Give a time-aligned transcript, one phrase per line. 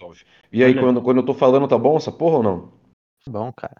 [0.00, 0.24] resolve.
[0.52, 2.60] E aí, quando, quando eu tô falando, tá bom essa porra ou não?
[3.24, 3.76] Tá bom, cara.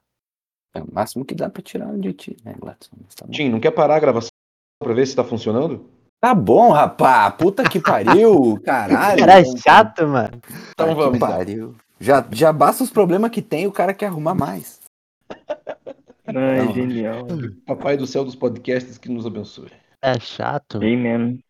[0.74, 2.96] É o máximo que dá pra tirar de ti, né, Gladson?
[3.16, 4.30] Tá Tim, não quer parar a gravação
[4.78, 5.90] pra ver se tá funcionando?
[6.20, 7.30] Tá bom, rapá.
[7.30, 8.60] Puta que pariu.
[8.62, 9.18] Caralho.
[9.18, 10.40] Cara, é chato, mano.
[10.70, 11.14] Então vamos.
[11.14, 11.74] Que pariu.
[11.98, 14.80] Já, já basta os problemas que tem, o cara quer arrumar mais.
[16.26, 16.72] Ai, Não.
[16.72, 17.26] genial.
[17.66, 19.70] Papai do céu dos podcasts que nos abençoe.
[20.00, 20.76] É chato.
[20.76, 21.42] Amen.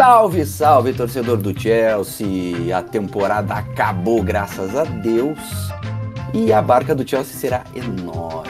[0.00, 2.72] Salve, salve, torcedor do Chelsea!
[2.74, 5.38] A temporada acabou, graças a Deus,
[6.32, 8.48] e a barca do Chelsea será enorme.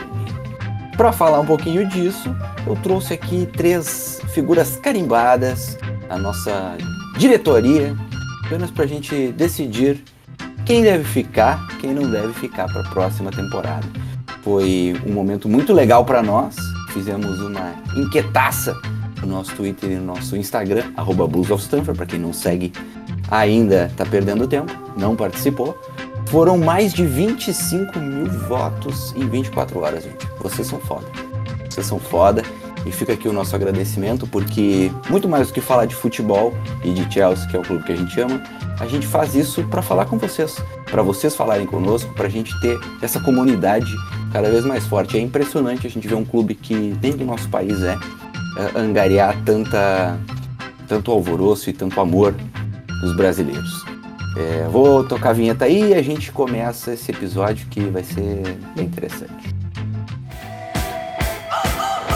[0.97, 2.33] Para falar um pouquinho disso,
[2.65, 5.77] eu trouxe aqui três figuras carimbadas
[6.09, 6.77] da nossa
[7.19, 7.97] diretoria,
[8.47, 10.05] apenas para a gente decidir
[10.65, 13.89] quem deve ficar, quem não deve ficar para a próxima temporada.
[14.45, 16.55] Foi um momento muito legal para nós,
[16.93, 18.73] fizemos uma enquetaça
[19.23, 21.29] no nosso Twitter e no nosso Instagram, arroba
[21.95, 22.73] para quem não segue
[23.31, 25.79] ainda tá perdendo tempo, não participou.
[26.27, 30.29] Foram mais de 25 mil votos em 24 horas, gente.
[30.41, 31.07] Vocês são foda.
[31.69, 32.43] Vocês são foda.
[32.87, 36.93] E fica aqui o nosso agradecimento, porque muito mais do que falar de futebol e
[36.93, 38.43] de Chelsea, que é o clube que a gente ama,
[38.79, 40.57] a gente faz isso para falar com vocês,
[40.91, 43.93] para vocês falarem conosco, para a gente ter essa comunidade
[44.33, 45.19] cada vez mais forte.
[45.19, 47.99] É impressionante a gente ver um clube que nem do nosso país é,
[48.75, 50.19] angariar tanta,
[50.89, 52.35] tanto alvoroço e tanto amor
[53.01, 53.85] dos brasileiros.
[54.37, 58.57] É, vou tocar a vinheta aí e a gente começa esse episódio que vai ser
[58.77, 59.55] bem interessante.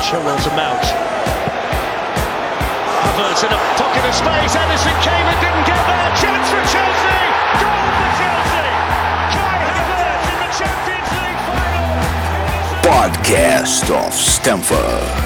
[0.02, 0.84] Chilwell to Mount.
[3.02, 4.54] Havertz in a pocket of space.
[4.54, 6.10] Edison came and didn't get there.
[6.20, 7.20] Chance for Chelsea.
[7.58, 8.68] Goal for Chelsea.
[9.32, 11.88] Kai Havertz in the Champions League final.
[12.82, 15.23] Podcast of Stanford.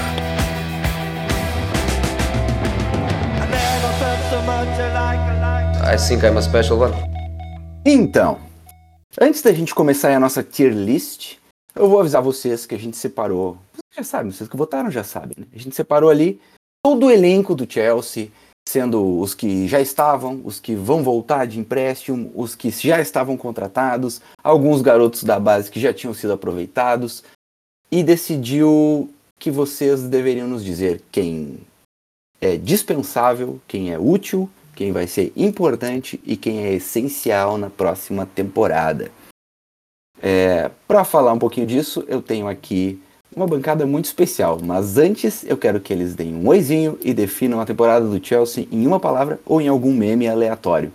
[5.91, 6.93] I think I'm a special one.
[7.83, 8.39] Então,
[9.19, 11.37] antes da gente começar a nossa tier list,
[11.75, 13.57] eu vou avisar vocês que a gente separou.
[13.73, 15.47] Vocês já sabem, vocês que votaram já sabem, né?
[15.51, 16.39] A gente separou ali
[16.85, 18.27] todo o elenco do Chelsea,
[18.67, 23.35] sendo os que já estavam, os que vão voltar de empréstimo, os que já estavam
[23.35, 27.23] contratados, alguns garotos da base que já tinham sido aproveitados,
[27.91, 31.57] e decidiu que vocês deveriam nos dizer quem
[32.39, 34.47] é dispensável, quem é útil,
[34.79, 39.11] quem vai ser importante e quem é essencial na próxima temporada.
[40.21, 42.97] É, Para falar um pouquinho disso, eu tenho aqui
[43.35, 47.59] uma bancada muito especial, mas antes eu quero que eles deem um oizinho e definam
[47.59, 50.93] a temporada do Chelsea em uma palavra ou em algum meme aleatório.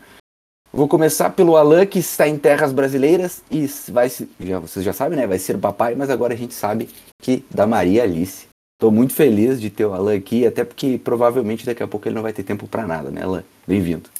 [0.73, 4.94] Vou começar pelo Alan, que está em terras brasileiras e vai se- já, vocês já
[4.94, 5.27] sabem, né?
[5.27, 6.89] Vai ser papai, mas agora a gente sabe
[7.21, 8.47] que da Maria Alice.
[8.75, 12.17] Estou muito feliz de ter o Alan aqui, até porque provavelmente daqui a pouco ele
[12.17, 13.45] não vai ter tempo para nada, né, Alan?
[13.67, 14.11] Bem-vindo.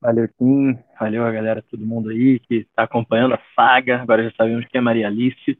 [0.00, 0.78] Valeu, Kim.
[0.98, 4.00] Valeu a galera, todo mundo aí que está acompanhando a saga.
[4.00, 5.58] Agora já sabemos que é Maria Alice.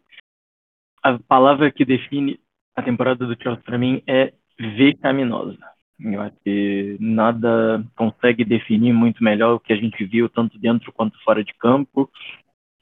[1.02, 2.40] A palavra que define
[2.74, 5.58] a temporada do Chelsea para mim é vexaminosa.
[5.98, 10.92] Eu acho que nada consegue definir muito melhor o que a gente viu, tanto dentro
[10.92, 12.10] quanto fora de campo.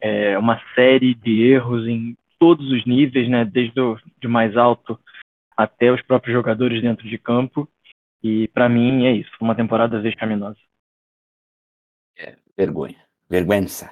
[0.00, 3.42] É uma série de erros em todos os níveis, né?
[3.42, 5.00] desde o de mais alto
[5.56, 7.66] até os próprios jogadores dentro de campo.
[8.22, 10.58] E para mim é isso, uma temporada vexaminosa.
[12.54, 13.02] Vergonha.
[13.30, 13.90] Vergüenza.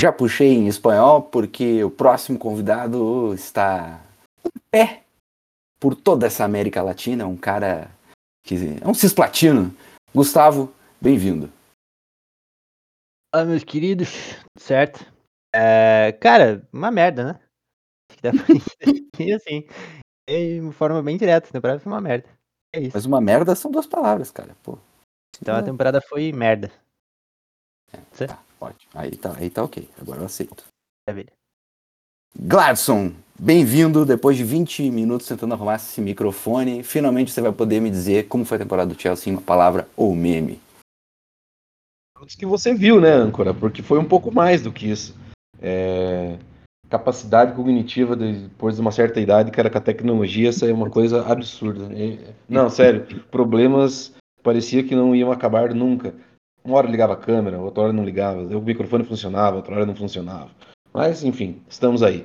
[0.00, 4.02] Já puxei em espanhol porque o próximo convidado está
[4.42, 5.04] em pé
[5.78, 7.90] por toda essa América Latina, um cara
[8.42, 9.70] que é um cisplatino.
[10.14, 11.52] Gustavo, bem-vindo.
[13.34, 14.08] Olá, meus queridos.
[14.58, 15.15] Certo?
[15.58, 17.40] É, cara, uma merda, né?
[18.10, 19.66] Acho que dá pra definir assim.
[20.28, 21.48] De uma forma bem direta.
[21.48, 22.28] A temporada foi uma merda.
[22.74, 22.90] É isso.
[22.94, 24.54] Mas uma merda são duas palavras, cara.
[24.62, 24.78] Pô,
[25.40, 26.70] Então a temporada foi merda.
[27.90, 28.90] tá, ótimo.
[28.94, 29.88] Aí tá, aí tá ok.
[29.98, 30.64] Agora eu aceito.
[31.08, 31.32] Maravilha.
[32.38, 34.04] Gladson, bem-vindo.
[34.04, 38.44] Depois de 20 minutos tentando arrumar esse microfone, finalmente você vai poder me dizer como
[38.44, 40.60] foi a temporada do Chelsea em uma palavra ou meme.
[42.20, 43.54] Antes que você viu, né, âncora?
[43.54, 45.14] Porque foi um pouco mais do que isso.
[45.60, 46.36] É,
[46.88, 51.26] Capacidade cognitiva depois de uma certa idade, cara, com a tecnologia, isso é uma coisa
[51.26, 51.88] absurda.
[52.48, 56.14] Não, sério, problemas parecia que não iam acabar nunca.
[56.64, 59.96] Uma hora ligava a câmera, outra hora não ligava, o microfone funcionava, outra hora não
[59.96, 60.48] funcionava.
[60.94, 62.24] Mas, enfim, estamos aí.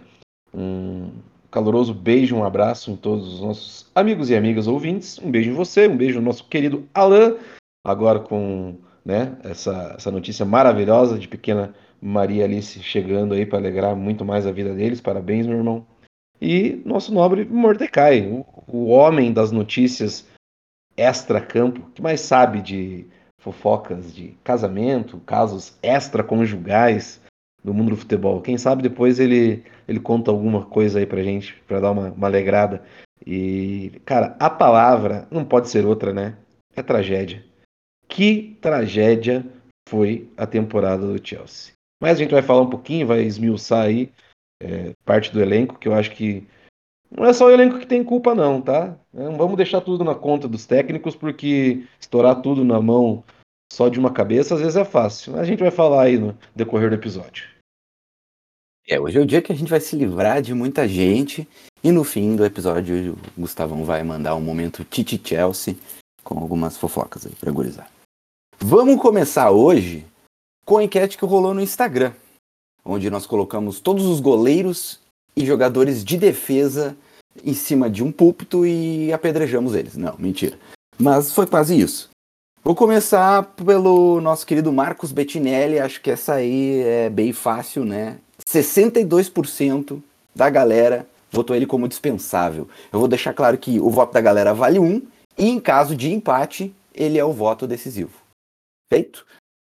[0.53, 1.09] Um
[1.49, 5.17] caloroso beijo, um abraço em todos os nossos amigos e amigas ouvintes.
[5.17, 7.35] Um beijo em você, um beijo no nosso querido Alan,
[7.83, 13.95] agora com né, essa, essa notícia maravilhosa de pequena Maria Alice chegando aí para alegrar
[13.95, 14.99] muito mais a vida deles.
[14.99, 15.85] Parabéns, meu irmão.
[16.41, 20.27] E nosso nobre Mordecai, o, o homem das notícias
[20.97, 23.05] extra-campo, que mais sabe de
[23.37, 27.21] fofocas de casamento, casos extraconjugais
[27.63, 28.41] do mundo do futebol.
[28.41, 32.27] Quem sabe depois ele, ele conta alguma coisa aí pra gente, pra dar uma, uma
[32.27, 32.83] alegrada.
[33.25, 36.37] E, cara, a palavra não pode ser outra, né?
[36.75, 37.43] É tragédia.
[38.07, 39.45] Que tragédia
[39.87, 41.73] foi a temporada do Chelsea.
[42.01, 44.11] Mas a gente vai falar um pouquinho, vai esmiuçar aí
[44.59, 46.47] é, parte do elenco, que eu acho que
[47.15, 48.97] não é só o elenco que tem culpa, não, tá?
[49.13, 53.23] Não vamos deixar tudo na conta dos técnicos, porque estourar tudo na mão
[53.71, 55.33] só de uma cabeça às vezes é fácil.
[55.33, 57.49] Mas a gente vai falar aí no decorrer do episódio.
[58.87, 61.47] É, hoje é o dia que a gente vai se livrar de muita gente.
[61.83, 65.75] E no fim do episódio, o Gustavão vai mandar um momento Titi Chelsea
[66.23, 67.89] com algumas fofocas aí pra gurizar.
[68.59, 70.05] Vamos começar hoje
[70.71, 72.13] com a enquete que rolou no Instagram,
[72.85, 75.01] onde nós colocamos todos os goleiros
[75.35, 76.95] e jogadores de defesa
[77.43, 79.97] em cima de um púlpito e apedrejamos eles.
[79.97, 80.57] Não, mentira.
[80.97, 82.09] Mas foi quase isso.
[82.63, 88.17] Vou começar pelo nosso querido Marcos Bettinelli, acho que essa aí é bem fácil, né?
[88.47, 90.01] 62%
[90.33, 92.69] da galera votou ele como dispensável.
[92.93, 95.01] Eu vou deixar claro que o voto da galera vale um,
[95.37, 98.21] e em caso de empate, ele é o voto decisivo.
[98.89, 99.25] Feito?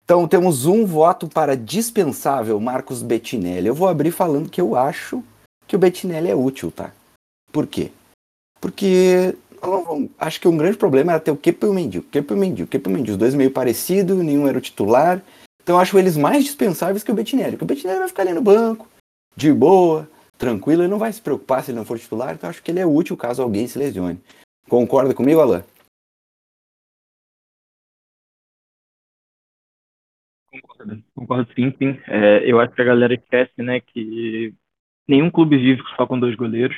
[0.07, 3.67] Então temos um voto para dispensável, Marcos Bettinelli.
[3.67, 5.21] Eu vou abrir falando que eu acho
[5.67, 6.93] que o Bettinelli é útil, tá?
[7.51, 7.91] Por quê?
[8.61, 9.35] Porque
[10.17, 11.99] acho que um grande problema era ter o Kepa e o Mendy.
[11.99, 14.47] O Kepa e o Mendy, o Kepa e o Mendy, os dois meio parecidos, nenhum
[14.47, 15.21] era o titular.
[15.61, 17.57] Então acho eles mais dispensáveis que o Bettinelli.
[17.57, 18.87] Porque o Bettinelli vai ficar ali no banco,
[19.35, 20.09] de boa,
[20.39, 22.79] tranquilo, ele não vai se preocupar se ele não for titular, então acho que ele
[22.79, 24.21] é útil caso alguém se lesione.
[24.69, 25.65] Concorda comigo, Alan?
[30.61, 31.99] Concordo, concordo sim, sim.
[32.07, 34.55] É, eu acho que a galera esquece, né, que
[35.07, 36.77] nenhum clube vive só com dois goleiros.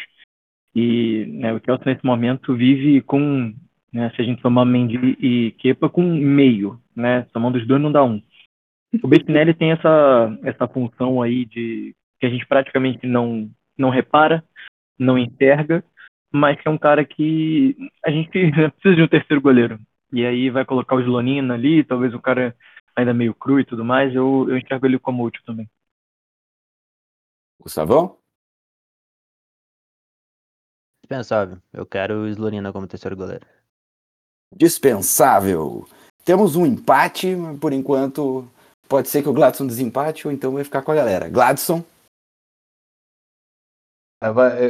[0.74, 3.54] E né, o Chelsea nesse momento vive com,
[3.92, 7.26] né, se a gente somar Mendy e Kepa, com meio, né?
[7.32, 8.22] Somando os dois não dá um.
[9.02, 14.44] O Bettinelli tem essa, essa função aí de que a gente praticamente não, não repara,
[14.98, 15.84] não enxerga,
[16.32, 19.78] mas que é um cara que a gente precisa de um terceiro goleiro.
[20.12, 22.54] E aí vai colocar o Slonina ali, talvez o cara
[22.98, 25.70] ainda meio cru e tudo mais, eu, eu enxergo ele como útil também.
[27.60, 28.18] Gustavão?
[31.02, 31.58] Dispensável.
[31.72, 33.46] Eu quero o Slorina como terceiro goleiro.
[34.54, 35.88] Dispensável.
[36.24, 38.50] Temos um empate, por enquanto
[38.88, 41.28] pode ser que o Gladson desempate ou então vai ficar com a galera.
[41.28, 41.84] Gladson?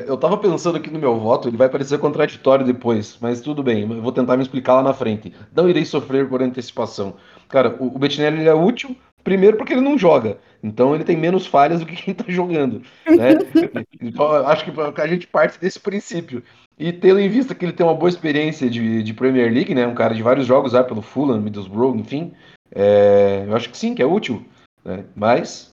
[0.06, 3.80] Eu tava pensando aqui no meu voto, ele vai parecer contraditório depois, mas tudo bem,
[3.80, 5.34] eu vou tentar me explicar lá na frente.
[5.54, 7.16] Não irei sofrer por antecipação.
[7.48, 11.46] Cara, o, o Bettinelli é útil, primeiro porque ele não joga, então ele tem menos
[11.46, 12.82] falhas do que quem tá jogando.
[13.06, 13.38] Né?
[14.02, 16.42] então acho que a gente parte desse princípio.
[16.78, 19.86] E tendo em vista que ele tem uma boa experiência de, de Premier League, né?
[19.86, 22.32] Um cara de vários jogos já pelo Fulham, Middlesbrough, enfim.
[22.70, 24.46] É, eu acho que sim, que é útil.
[24.84, 25.04] Né?
[25.16, 25.70] Mas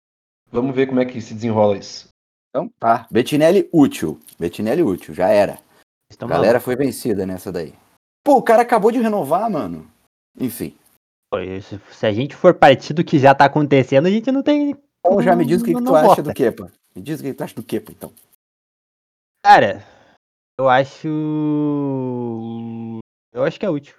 [0.52, 2.11] vamos ver como é que se desenrola isso.
[2.52, 3.08] Então tá.
[3.10, 4.20] Bettinelli útil.
[4.38, 5.58] Bettinelli útil, já era.
[6.28, 7.74] Galera foi vencida nessa daí.
[8.24, 9.90] Pô, o cara acabou de renovar, mano.
[10.38, 10.78] Enfim.
[11.32, 11.38] Pô,
[11.92, 14.76] se, a gente for partir do que já tá acontecendo, a gente não tem.
[15.00, 16.72] Então já me diz o que, que tu acha do Kepa.
[16.94, 18.12] Me diz o que tu acha do Kepa, então.
[19.44, 19.82] Cara,
[20.60, 21.08] eu acho.
[23.34, 23.96] Eu acho que é útil.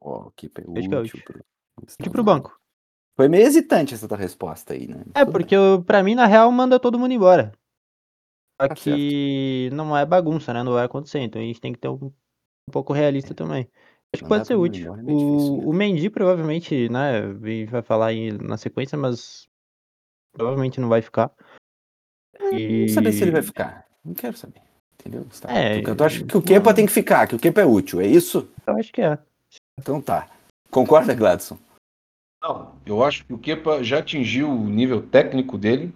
[0.00, 1.22] Ó, oh, o Kepa é eu acho que é útil.
[1.24, 1.44] Pro...
[1.82, 2.56] Útil pro banco.
[3.16, 5.02] Foi meio hesitante essa tua resposta aí, né?
[5.14, 7.52] É, porque eu, pra mim, na real, manda todo mundo embora.
[8.60, 9.74] Só tá que certo.
[9.74, 10.62] não é bagunça, né?
[10.62, 11.20] Não vai acontecer.
[11.20, 12.12] Então a gente tem que ter um,
[12.68, 13.68] um pouco realista também.
[14.14, 14.94] Acho que pode ser útil.
[14.94, 15.62] É o, difícil, né?
[15.64, 17.22] o Mendy provavelmente, né?
[17.70, 19.48] Vai falar aí na sequência, mas
[20.32, 21.30] provavelmente não vai ficar.
[22.52, 22.82] E...
[22.82, 23.86] Não saber se ele vai ficar.
[24.04, 24.60] Não quero saber.
[24.94, 25.54] Entendeu, Gustavo?
[25.54, 28.06] É, eu acho que o Kepa tem que ficar, que o Kepa é útil, é
[28.06, 28.48] isso?
[28.66, 29.18] Eu acho que é.
[29.78, 30.28] Então tá.
[30.70, 31.58] Concorda, Gladson?
[32.46, 35.92] Não, eu acho que o Kepa já atingiu o nível técnico dele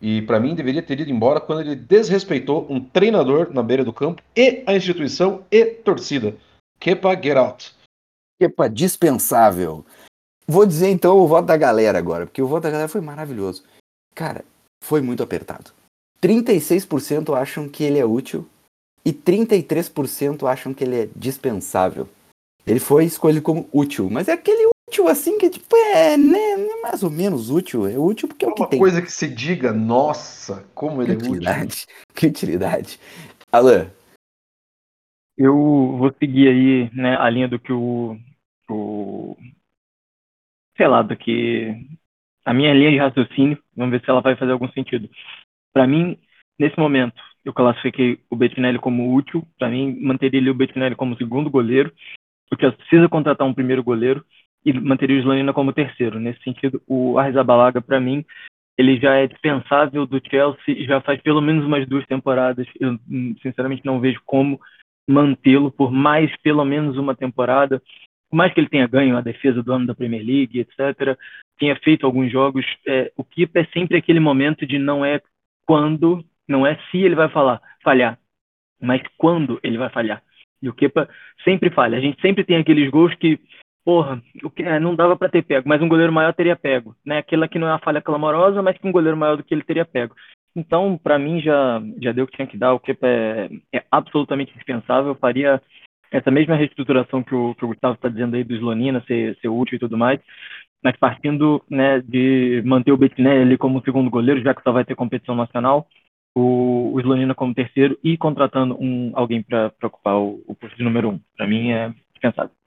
[0.00, 3.92] e para mim deveria ter ido embora quando ele desrespeitou um treinador na beira do
[3.92, 6.36] campo e a instituição e torcida.
[6.80, 7.72] Kepa, get out.
[8.40, 9.86] Kepa dispensável.
[10.44, 13.62] Vou dizer então o voto da galera agora, porque o voto da galera foi maravilhoso.
[14.12, 14.44] Cara,
[14.82, 15.70] foi muito apertado.
[16.20, 18.44] 36% acham que ele é útil
[19.04, 22.08] e 33% acham que ele é dispensável.
[22.66, 26.80] Ele foi escolhido como útil, mas é aquele útil assim que tipo é, né, é
[26.82, 28.78] mais ou menos útil, é útil porque é o que uma tem.
[28.78, 31.96] Uma coisa que se diga, nossa, como ele que é utilidade, útil.
[32.14, 33.00] Que utilidade.
[33.50, 33.90] Alan.
[35.36, 35.56] Eu
[35.96, 38.18] vou seguir aí, né, a linha do que o,
[38.70, 39.36] o
[40.76, 41.74] sei lá, do que
[42.44, 45.08] a minha linha de raciocínio Vamos ver se ela vai fazer algum sentido.
[45.72, 46.18] Para mim,
[46.58, 49.42] nesse momento, eu classifiquei o Bettinelli como útil.
[49.58, 51.90] Para mim, manteria o Bettinelli como segundo goleiro,
[52.50, 54.22] porque precisa contratar um primeiro goleiro
[54.64, 56.20] e manteria o Slonina como terceiro.
[56.20, 58.24] Nesse sentido, o Arrizabalaga, para mim,
[58.78, 62.66] ele já é dispensável do Chelsea já faz pelo menos umas duas temporadas.
[62.78, 62.98] Eu,
[63.42, 64.60] sinceramente, não vejo como
[65.08, 67.82] mantê-lo por mais pelo menos uma temporada.
[68.30, 71.18] Por mais que ele tenha ganho a defesa do ano da Premier League, etc.,
[71.58, 75.20] tenha feito alguns jogos, é, o Kepa é sempre aquele momento de não é
[75.66, 78.18] quando, não é se ele vai falar, falhar,
[78.80, 80.22] mas quando ele vai falhar.
[80.60, 81.08] E o Kepa
[81.44, 81.98] sempre falha.
[81.98, 83.38] A gente sempre tem aqueles gols que
[83.84, 84.22] porra,
[84.58, 87.18] é, não dava para ter pego, mas um goleiro maior teria pego, né?
[87.18, 89.64] Aquela que não é uma falha clamorosa, mas que um goleiro maior do que ele
[89.64, 90.14] teria pego.
[90.54, 92.74] Então, para mim já já deu o que tinha que dar.
[92.74, 95.12] O que é, é absolutamente indispensável.
[95.12, 95.60] Eu faria
[96.10, 99.48] essa mesma reestruturação que o, que o Gustavo está dizendo aí do Slonina ser, ser
[99.48, 100.20] útil e tudo mais,
[100.84, 104.84] mas partindo né, de manter o Bettinelli ali como segundo goleiro, já que só vai
[104.84, 105.86] ter competição nacional,
[106.34, 110.84] o, o Slonina como terceiro e contratando um alguém para ocupar o, o posto de
[110.84, 111.20] número um.
[111.36, 112.61] Para mim é dispensável.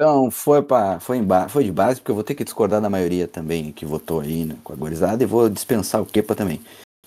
[0.00, 3.26] Então, foi, pra, foi, foi de base, porque eu vou ter que discordar da maioria
[3.26, 6.60] também que votou aí né, com a gorizada e vou dispensar o Kepa também.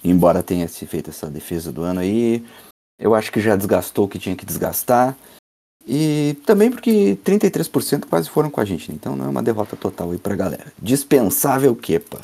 [0.03, 2.45] Embora tenha se feito essa defesa do ano aí,
[2.99, 5.15] eu acho que já desgastou o que tinha que desgastar.
[5.87, 8.97] E também porque 33% quase foram com a gente, né?
[8.99, 10.73] então não é uma derrota total aí pra galera.
[10.77, 12.19] Dispensável Kepa.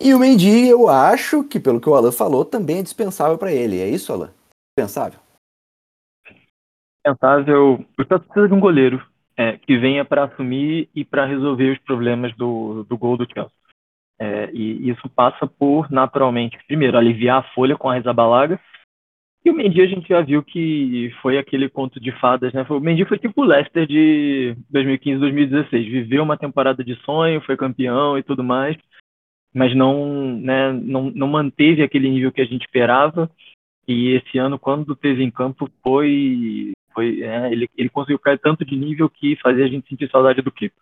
[0.00, 3.52] E o Mendy, eu acho que, pelo que o Alan falou, também é dispensável para
[3.52, 3.80] ele.
[3.80, 4.30] É isso, Alan?
[4.70, 5.18] Dispensável?
[7.04, 7.84] Dispensável.
[7.98, 9.04] O Santos precisa de um goleiro
[9.38, 13.52] é, que venha para assumir e para resolver os problemas do, do gol do Chelsea.
[14.18, 18.60] É, e isso passa por, naturalmente, primeiro, aliviar a folha com a Rezabalaga.
[19.44, 22.66] E o Mendy a gente já viu que foi aquele conto de fadas, né?
[22.68, 25.86] O Mendy foi tipo o Leicester de 2015, 2016.
[25.86, 28.76] Viveu uma temporada de sonho, foi campeão e tudo mais,
[29.54, 33.30] mas não, né, não, não manteve aquele nível que a gente esperava.
[33.86, 38.64] E esse ano, quando teve em campo, foi foi, é, ele, ele conseguiu cair tanto
[38.64, 40.74] de nível que fazia a gente sentir saudade do Kiko.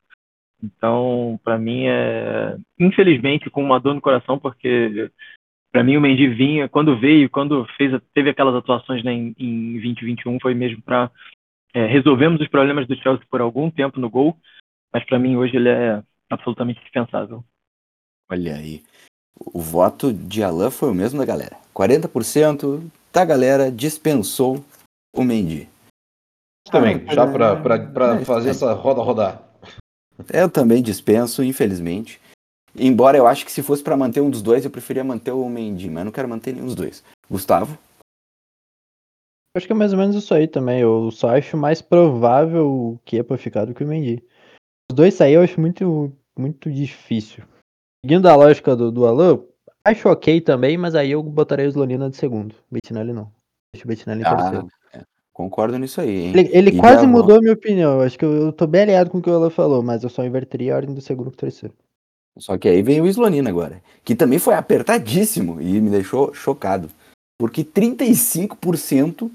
[0.63, 5.11] Então, para mim, é infelizmente com uma dor no coração, porque
[5.71, 9.73] para mim o Mendy vinha, quando veio, quando fez, teve aquelas atuações né, em, em
[9.75, 11.11] 2021, foi mesmo para
[11.75, 14.35] é, resolvemos os problemas do Chelsea por algum tempo no gol,
[14.91, 17.45] mas para mim hoje ele é absolutamente dispensável.
[18.31, 18.83] Olha aí.
[19.39, 21.59] O voto de Alain foi o mesmo da galera.
[21.75, 24.65] 40% da galera dispensou
[25.15, 25.69] o Mendy
[26.71, 29.43] também, ah, já para fazer essa roda rodar.
[30.33, 32.21] Eu também dispenso, infelizmente.
[32.75, 35.49] Embora eu acho que se fosse para manter um dos dois, eu preferia manter o
[35.49, 37.03] Mendy, mas eu não quero manter nenhum dos dois.
[37.31, 37.79] Gustavo?
[39.57, 40.81] Acho que é mais ou menos isso aí também.
[40.81, 44.23] Eu só acho mais provável o Kepa ficar do que o Mendy.
[44.91, 47.45] Os dois sair eu acho muito, muito difícil.
[48.05, 49.43] Seguindo a lógica do, do Alan,
[49.85, 52.55] acho ok também, mas aí eu botaria o Slonina de segundo.
[52.71, 53.33] Bettinelli não.
[53.73, 54.69] Deixa o Bettinelli em ah, terceiro.
[55.37, 56.33] Concordo nisso aí, hein?
[56.35, 58.01] Ele, ele quase mudou a minha opinião.
[58.01, 60.25] Acho que eu, eu tô bem alinhado com o que ela falou, mas eu só
[60.25, 61.75] inverteria a ordem do segundo pro terceiro.
[62.39, 66.89] Só que aí vem o Slonina agora, que também foi apertadíssimo e me deixou chocado.
[67.39, 69.31] Porque 35%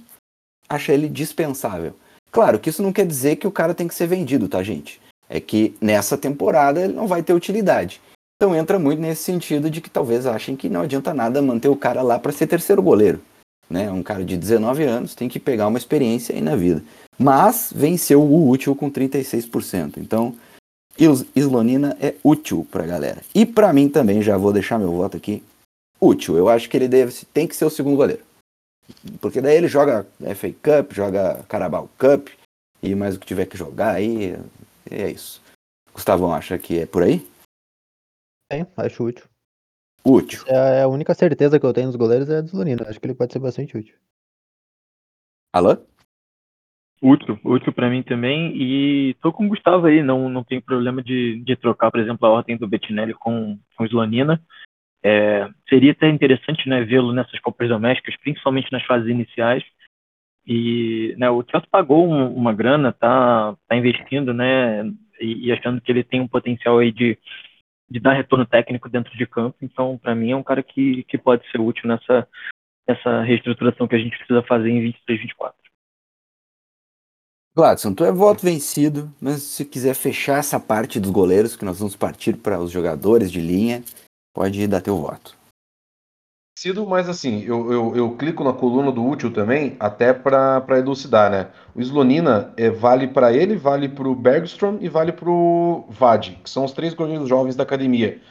[0.68, 1.94] acha ele dispensável.
[2.32, 5.00] Claro que isso não quer dizer que o cara tem que ser vendido, tá, gente?
[5.30, 8.02] É que nessa temporada ele não vai ter utilidade.
[8.38, 11.76] Então entra muito nesse sentido de que talvez achem que não adianta nada manter o
[11.76, 13.22] cara lá para ser terceiro goleiro
[13.72, 13.92] né?
[13.92, 16.84] Um cara de 19 anos tem que pegar uma experiência aí na vida.
[17.18, 19.98] Mas venceu o útil com 36%.
[19.98, 20.36] Então,
[21.36, 23.22] Islonina é útil pra galera.
[23.34, 25.44] E para mim também, já vou deixar meu voto aqui,
[26.00, 26.38] útil.
[26.38, 28.24] Eu acho que ele deve, tem que ser o segundo goleiro.
[29.20, 32.30] Porque daí ele joga FA Cup, joga Carabao Cup
[32.82, 34.36] e mais o que tiver que jogar aí,
[34.90, 35.42] é isso.
[35.94, 37.26] Gustavão acha que é por aí?
[38.52, 39.31] É, acho útil.
[40.06, 40.44] Útil.
[40.48, 42.88] É a única certeza que eu tenho dos goleiros é a do Slonina.
[42.88, 43.96] Acho que ele pode ser bastante útil.
[45.54, 45.78] Alô?
[47.02, 48.56] Útil, útil para mim também.
[48.56, 52.28] E tô com o Gustavo aí, não, não tenho problema de, de trocar, por exemplo,
[52.28, 54.42] a ordem do Bettinelli com, com o Slonina.
[55.04, 59.64] É, seria até interessante né, vê-lo nessas Copas Domésticas, principalmente nas fases iniciais.
[60.46, 64.84] E né, o Chelsea pagou um, uma grana, tá, tá investindo, né,
[65.20, 67.18] e, e achando que ele tem um potencial aí de
[67.92, 69.58] de dar retorno técnico dentro de campo.
[69.62, 72.28] Então, para mim, é um cara que, que pode ser útil nessa,
[72.88, 75.56] nessa reestruturação que a gente precisa fazer em 23, 24.
[77.54, 81.80] Gladson, tu é voto vencido, mas se quiser fechar essa parte dos goleiros, que nós
[81.80, 83.84] vamos partir para os jogadores de linha,
[84.34, 85.41] pode dar teu voto
[86.62, 91.32] sido, mas assim, eu, eu, eu, clico na coluna do útil também, até para elucidar,
[91.32, 91.48] né?
[91.74, 96.30] O Slonina é, vale para ele, vale para o Bergstrom e vale para o Vad,
[96.44, 98.22] que são os três goleiros jovens da academia.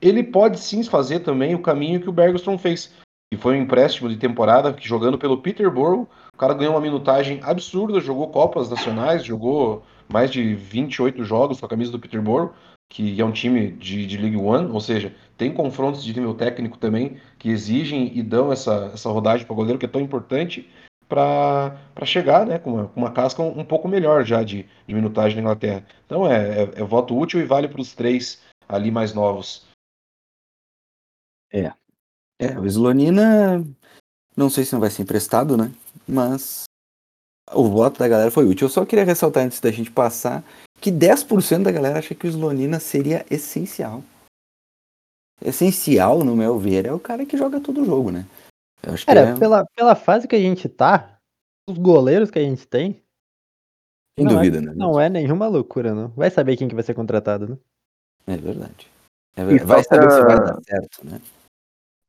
[0.00, 2.94] ele pode sim fazer também o caminho que o Bergstrom fez,
[3.32, 7.40] que foi um empréstimo de temporada, que jogando pelo Peterborough, o cara ganhou uma minutagem
[7.42, 12.52] absurda, jogou Copas Nacionais, jogou mais de 28 jogos com a camisa do Peterborough,
[12.88, 16.76] que é um time de, de League One, ou seja, tem confrontos de nível técnico
[16.76, 20.68] também que exigem e dão essa, essa rodagem para o goleiro que é tão importante
[21.08, 24.94] para chegar né, com, uma, com uma casca um, um, pouco melhor já de, de
[24.94, 25.86] minutagem na Inglaterra.
[26.04, 29.66] Então é, é, é voto útil e vale para os três ali mais novos.
[31.50, 31.72] É.
[32.38, 33.64] É, o Slonina,
[34.36, 35.72] não sei se não vai ser emprestado, né?
[36.06, 36.64] Mas
[37.50, 38.66] o voto da galera foi útil.
[38.66, 40.44] Eu só queria ressaltar antes da gente passar
[40.82, 44.04] que 10% da galera acha que o Slonina seria essencial.
[45.42, 48.26] Essencial, no meu ver, é o cara que joga todo o jogo, né?
[48.82, 49.38] Eu acho cara, é...
[49.38, 51.18] pela, pela fase que a gente tá,
[51.68, 53.02] os goleiros que a gente tem.
[54.18, 54.72] Sem não dúvida, é, né?
[54.74, 56.08] Não é nenhuma loucura, não.
[56.08, 57.58] Vai saber quem que vai ser contratado, né?
[58.26, 58.86] É verdade.
[59.36, 59.64] É verdade.
[59.64, 60.10] Vai saber pra...
[60.10, 61.20] se vai dar certo, né?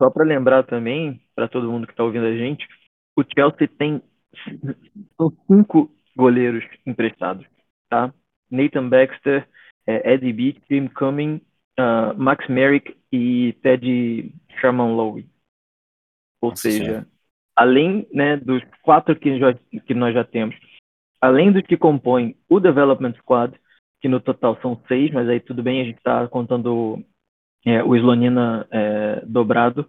[0.02, 2.68] Só para lembrar também, para todo mundo que está ouvindo a gente,
[3.16, 4.02] o Chelsea tem
[5.48, 7.46] cinco goleiros emprestados,
[7.90, 8.14] tá?
[8.50, 9.48] Nathan Baxter,
[9.86, 11.42] é, Eddie Beat, Jim Cumming,
[11.82, 15.28] uh, Max Merrick e Ted Sherman Lowe.
[16.42, 17.08] Ou Nossa seja, senhora.
[17.56, 19.54] além né, dos quatro que, já,
[19.86, 20.56] que nós já temos,
[21.20, 23.54] além dos que compõem o Development Squad,
[24.00, 27.04] que no total são seis, mas aí tudo bem, a gente está contando
[27.66, 29.88] é, o Slonina é, dobrado,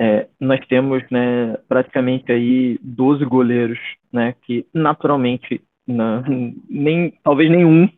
[0.00, 3.78] é, nós temos né, praticamente aí 12 goleiros,
[4.12, 6.22] né, que naturalmente não,
[6.68, 7.88] nem, talvez nenhum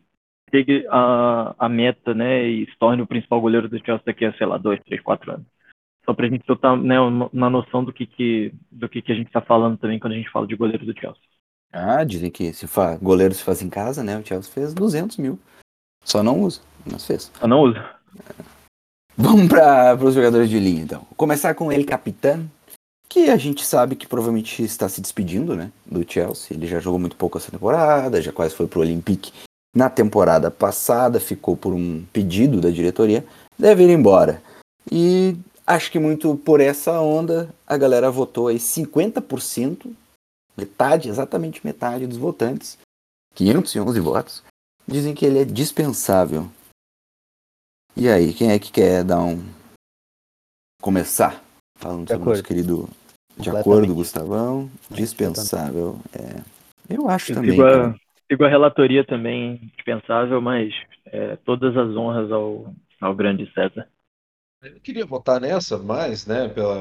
[0.50, 4.32] chegue a, a meta né, e se torne o principal goleiro do Chelsea daqui a,
[4.34, 5.46] sei lá, dois, três, quatro anos.
[6.04, 6.96] Só para a gente estar né,
[7.32, 10.16] na noção do que, que, do que, que a gente está falando também quando a
[10.16, 11.22] gente fala de goleiro do Chelsea.
[11.72, 12.96] Ah, dizem que se fa...
[12.96, 14.18] goleiro se faz em casa, né?
[14.18, 15.38] O Chelsea fez 200 mil.
[16.04, 17.30] Só não usa, mas fez.
[17.38, 17.94] Só não usa.
[19.16, 21.06] Vamos para os jogadores de linha, então.
[21.16, 22.50] Começar com ele, capitão,
[23.08, 26.56] que a gente sabe que provavelmente está se despedindo, né, do Chelsea.
[26.56, 29.30] Ele já jogou muito pouco essa temporada, já quase foi pro Olympique
[29.74, 33.24] na temporada passada, ficou por um pedido da diretoria,
[33.58, 34.42] deve ir embora.
[34.90, 39.92] E acho que muito por essa onda, a galera votou aí 50%,
[40.56, 42.78] metade, exatamente metade dos votantes,
[43.34, 44.42] 511 votos,
[44.86, 46.50] dizem que ele é dispensável
[47.96, 49.44] e aí, quem é que quer dar um.
[50.80, 51.42] Começar?
[51.76, 52.88] Falando de sobre o nosso querido.
[53.36, 54.70] De acordo, Gustavão.
[54.90, 55.98] Dispensável.
[56.12, 56.40] É.
[56.88, 57.50] Eu acho eu também.
[57.52, 57.94] Sigo a,
[58.30, 60.72] sigo a relatoria também dispensável, mas
[61.06, 63.88] é, todas as honras ao, ao grande César.
[64.62, 66.80] Eu queria votar nessa, mas, né, pela.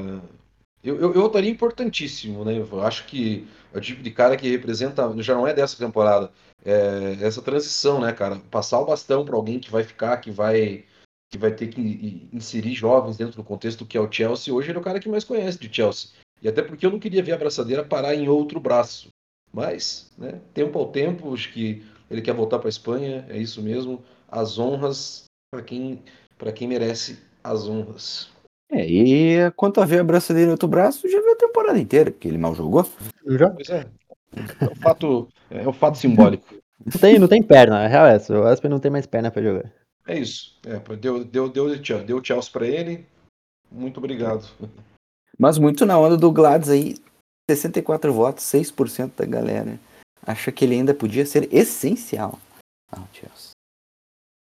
[0.83, 2.57] Eu, eu, eu votaria importantíssimo, né?
[2.57, 6.31] Eu acho que é o tipo de cara que representa, já não é dessa temporada,
[6.63, 8.37] é essa transição, né, cara?
[8.51, 10.85] Passar o bastão para alguém que vai ficar, que vai
[11.31, 14.79] que vai ter que inserir jovens dentro do contexto que é o Chelsea, hoje ele
[14.79, 16.09] é o cara que mais conhece de Chelsea.
[16.41, 19.09] E até porque eu não queria ver a braçadeira parar em outro braço.
[19.51, 23.61] Mas, né, tempo ao tempo, acho que ele quer voltar para a Espanha, é isso
[23.61, 24.03] mesmo.
[24.27, 26.03] As honras para quem,
[26.55, 28.29] quem merece as honras.
[28.71, 32.11] É, e quanto a ver a braçadeira em outro braço, já viu a temporada inteira,
[32.11, 32.87] porque ele mal jogou.
[33.25, 33.49] Já?
[33.49, 33.87] Pois é.
[34.61, 36.45] É um fato, é um fato simbólico.
[36.85, 38.39] Não tem, não tem perna, a real é essa.
[38.39, 39.73] O Aspen não tem mais perna para jogar.
[40.07, 40.57] É isso.
[40.65, 43.05] É, deu, deu, deu, deu, deu Chelsea para ele.
[43.71, 44.47] Muito obrigado.
[45.37, 46.95] Mas muito na onda do Gladys aí.
[47.55, 49.79] 64 votos, 6% da galera
[50.25, 52.39] acha que ele ainda podia ser essencial
[52.91, 53.51] ao Chelsea.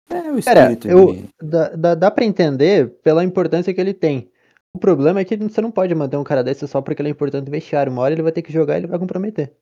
[0.09, 4.29] É o espírito Cara, eu, dá, dá, dá pra entender pela importância que ele tem.
[4.73, 7.11] O problema é que você não pode manter um cara desse só porque ele é
[7.11, 7.91] importante no vestiário.
[7.91, 9.53] Uma hora ele vai ter que jogar e ele vai comprometer.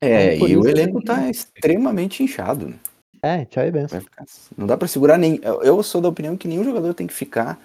[0.00, 2.78] É, então, e o elenco tá extremamente inchado, né?
[3.22, 4.02] É, tchau e benção.
[4.56, 5.40] Não dá para segurar nem.
[5.62, 7.58] Eu sou da opinião que nenhum jogador tem que ficar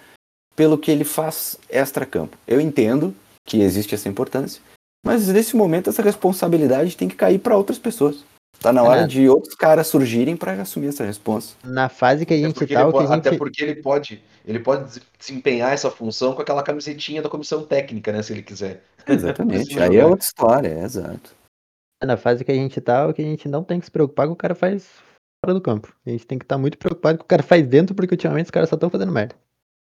[0.56, 2.36] pelo que ele faz extra-campo.
[2.46, 4.62] Eu entendo que existe essa importância,
[5.04, 8.24] mas nesse momento essa responsabilidade tem que cair para outras pessoas.
[8.60, 9.06] Tá na hora é.
[9.06, 11.56] de outros caras surgirem para assumir essa resposta.
[11.66, 13.12] Na fase que a gente tá, a gente...
[13.12, 18.12] até porque ele pode, ele pode desempenhar essa função com aquela camisetinha da comissão técnica,
[18.12, 18.82] né, se ele quiser.
[19.06, 19.76] Exatamente.
[19.80, 21.34] Aí é outra história, é exato.
[22.02, 24.26] Na fase que a gente tá, o que a gente não tem que se preocupar,
[24.26, 24.86] que o cara faz
[25.42, 25.94] fora do campo.
[26.06, 27.94] A gente tem que estar tá muito preocupado com o que o cara faz dentro,
[27.94, 29.34] porque ultimamente os caras só estão fazendo merda.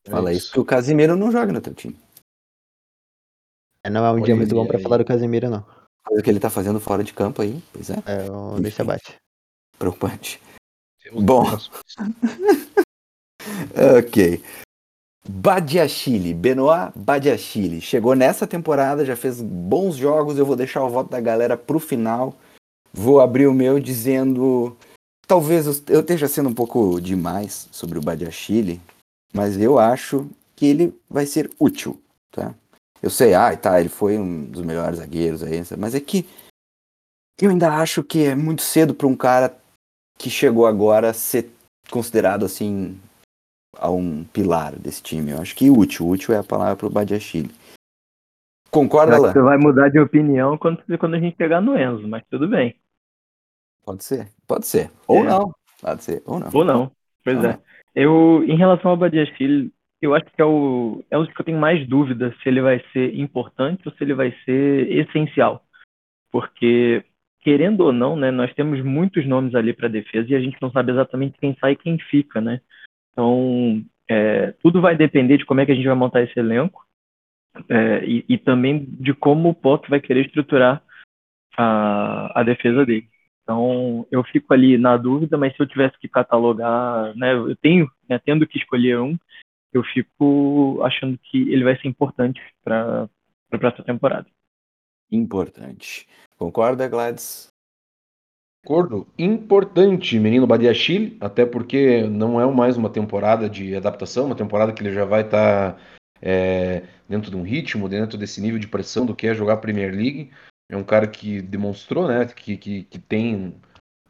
[0.07, 1.97] Fala isso que o Casimiro não joga no teu time.
[3.89, 5.65] É, não é um dia muito bom pra falar do Casimiro, não.
[6.11, 7.97] O que ele tá fazendo fora de campo aí, pois é.
[8.07, 9.17] É, o deixa bate.
[9.79, 10.41] Preocupante.
[11.13, 11.45] Bom.
[13.99, 14.43] ok.
[15.27, 17.81] Badiachile, Benoit Badiachile.
[17.81, 20.39] Chegou nessa temporada, já fez bons jogos.
[20.39, 22.35] Eu vou deixar o voto da galera pro final.
[22.93, 24.77] Vou abrir o meu dizendo
[25.29, 28.81] Talvez eu esteja sendo um pouco demais sobre o Badiachile,
[29.31, 32.55] mas eu acho que ele vai ser útil, tá?
[33.03, 36.27] Eu sei, ah, tá, ele foi um dos melhores zagueiros aí, mas é que
[37.41, 39.57] eu ainda acho que é muito cedo para um cara
[40.19, 41.51] que chegou agora ser
[41.91, 43.01] considerado assim
[43.77, 45.31] a um pilar desse time.
[45.31, 47.55] Eu acho que útil, útil é a palavra para o Badiachile.
[48.71, 49.33] Concorda, Será que Alan?
[49.33, 52.79] Você vai mudar de opinião quando, quando a gente chegar no Enzo, mas tudo bem.
[53.85, 54.91] Pode ser, pode ser.
[55.07, 55.29] Ou É.
[55.29, 56.51] não, pode ser, ou não.
[56.53, 56.93] Ou não.
[57.25, 57.61] Pois Ou é.
[57.95, 61.59] Eu, em relação ao Badiachile, eu acho que é o, é o que eu tenho
[61.59, 65.65] mais dúvida se ele vai ser importante ou se ele vai ser essencial.
[66.31, 67.05] Porque,
[67.41, 70.71] querendo ou não, né, nós temos muitos nomes ali para defesa e a gente não
[70.71, 72.61] sabe exatamente quem sai e quem fica, né?
[73.13, 76.87] Então, é, tudo vai depender de como é que a gente vai montar esse elenco
[77.69, 80.83] é, e, e também de como o Poc vai querer estruturar
[81.57, 83.09] a, a defesa dele.
[83.43, 87.91] Então, eu fico ali na dúvida, mas se eu tivesse que catalogar, né, eu tenho,
[88.09, 89.19] né, tendo que escolher um,
[89.73, 93.09] eu fico achando que ele vai ser importante para
[93.53, 94.27] a próxima temporada.
[95.11, 96.07] Importante.
[96.37, 97.49] Concorda, Gladys?
[98.65, 99.07] Acordo.
[99.19, 104.83] Importante, menino Badiachile, até porque não é mais uma temporada de adaptação, uma temporada que
[104.83, 105.79] ele já vai estar
[107.09, 110.31] dentro de um ritmo, dentro desse nível de pressão do que é jogar Premier League.
[110.69, 113.55] É um cara que demonstrou né, que, que, que tem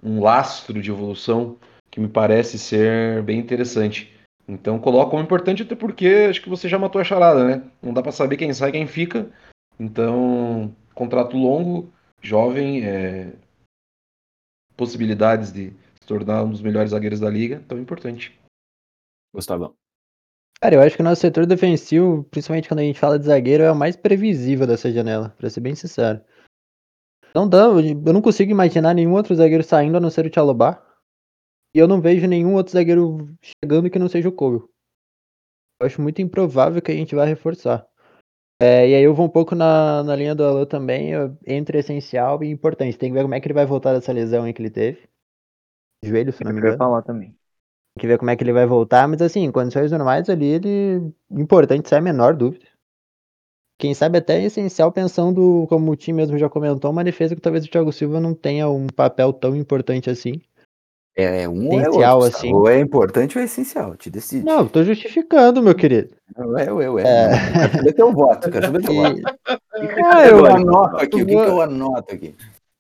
[0.02, 1.56] um lastro de evolução
[1.90, 4.12] que me parece ser bem interessante.
[4.48, 7.70] Então coloco como importante até porque acho que você já matou a charada, né?
[7.82, 9.30] Não dá para saber quem sai quem fica.
[9.78, 13.32] Então, contrato longo, jovem, é,
[14.76, 18.38] possibilidades de se tornar um dos melhores zagueiros da liga, então é importante.
[19.34, 19.74] Gustavão.
[20.60, 23.62] Cara, eu acho que o nosso setor defensivo, principalmente quando a gente fala de zagueiro,
[23.62, 26.20] é o mais previsível dessa janela, pra ser bem sincero.
[27.34, 30.82] Não dá, eu não consigo imaginar nenhum outro zagueiro saindo a não ser o Tchalobá.
[31.74, 34.62] E eu não vejo nenhum outro zagueiro chegando que não seja o Cole.
[35.80, 37.86] Eu acho muito improvável que a gente vá reforçar.
[38.60, 41.12] É, e aí eu vou um pouco na, na linha do Alô também,
[41.46, 42.98] entre essencial e importante.
[42.98, 45.08] Tem que ver como é que ele vai voltar dessa lesão aí que ele teve.
[46.02, 46.78] Joelho, se não me Eu engano.
[46.78, 47.28] falar também.
[47.28, 50.46] Tem que ver como é que ele vai voltar, mas assim, em condições normais ali,
[50.46, 51.12] ele.
[51.30, 52.66] Importante, sem a menor dúvida.
[53.78, 57.40] Quem sabe até é essencial pensando, como o time mesmo já comentou, uma defesa que
[57.40, 60.40] talvez o Thiago Silva não tenha um papel tão importante assim.
[61.20, 62.52] É um ou é Essencial, outro, assim.
[62.54, 64.44] Ou é importante ou é essencial, te decide.
[64.44, 66.14] Não, eu tô justificando, meu querido.
[66.38, 67.02] Ué, ué, ué.
[67.02, 67.28] É.
[67.28, 69.20] Não, Quero teu voto, quero saber teu voto.
[69.80, 72.34] E, Ah, eu Agora, anoto aqui, o que, eu vou- que eu anoto aqui?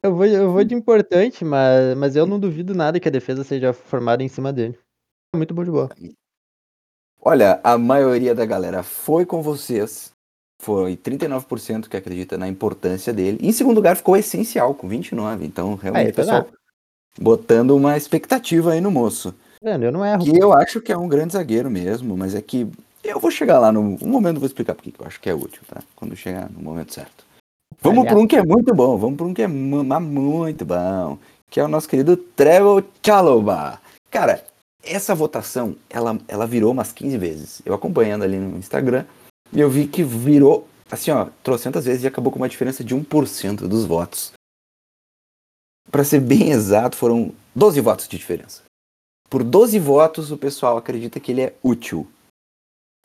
[0.04, 3.42] eu, vou, eu vou de importante, mas, mas eu não duvido nada que a defesa
[3.42, 4.78] seja formada em cima dele.
[5.34, 5.90] É Muito bom de bola.
[7.20, 10.12] Olha, a maioria da galera foi com vocês.
[10.60, 13.38] Foi 39% que acredita na importância dele.
[13.40, 15.42] Em segundo lugar ficou essencial, com 29%.
[15.42, 16.57] Então, realmente, Aí, tá pessoal, vendo?
[17.20, 19.34] Botando uma expectativa aí no moço.
[19.62, 20.24] Vendo, eu não erro.
[20.24, 22.66] Que eu acho que é um grande zagueiro mesmo, mas é que
[23.02, 25.28] eu vou chegar lá no um momento, eu vou explicar porque que eu acho que
[25.28, 25.82] é útil, tá?
[25.96, 27.24] Quando chegar no momento certo.
[27.80, 31.60] Vamos por um que é muito bom, vamos por um que é muito bom, que
[31.60, 33.78] é o nosso querido Trevor Chalobah.
[34.10, 34.44] Cara,
[34.82, 37.62] essa votação, ela, ela virou umas 15 vezes.
[37.64, 39.04] Eu acompanhando ali no Instagram,
[39.52, 42.94] e eu vi que virou, assim, ó, trocentas vezes e acabou com uma diferença de
[42.94, 44.32] 1% dos votos.
[45.90, 48.62] Pra ser bem exato, foram 12 votos de diferença.
[49.28, 52.06] Por 12 votos, o pessoal acredita que ele é útil.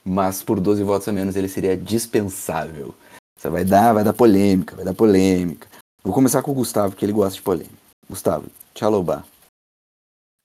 [0.06, 2.94] Mas por 12 votos a menos, ele seria dispensável.
[3.38, 5.68] Você vai dar, vai dar polêmica, vai dar polêmica.
[6.04, 7.78] Vou começar com o Gustavo, porque ele gosta de polêmica.
[8.10, 9.24] Gustavo, Tchalobá.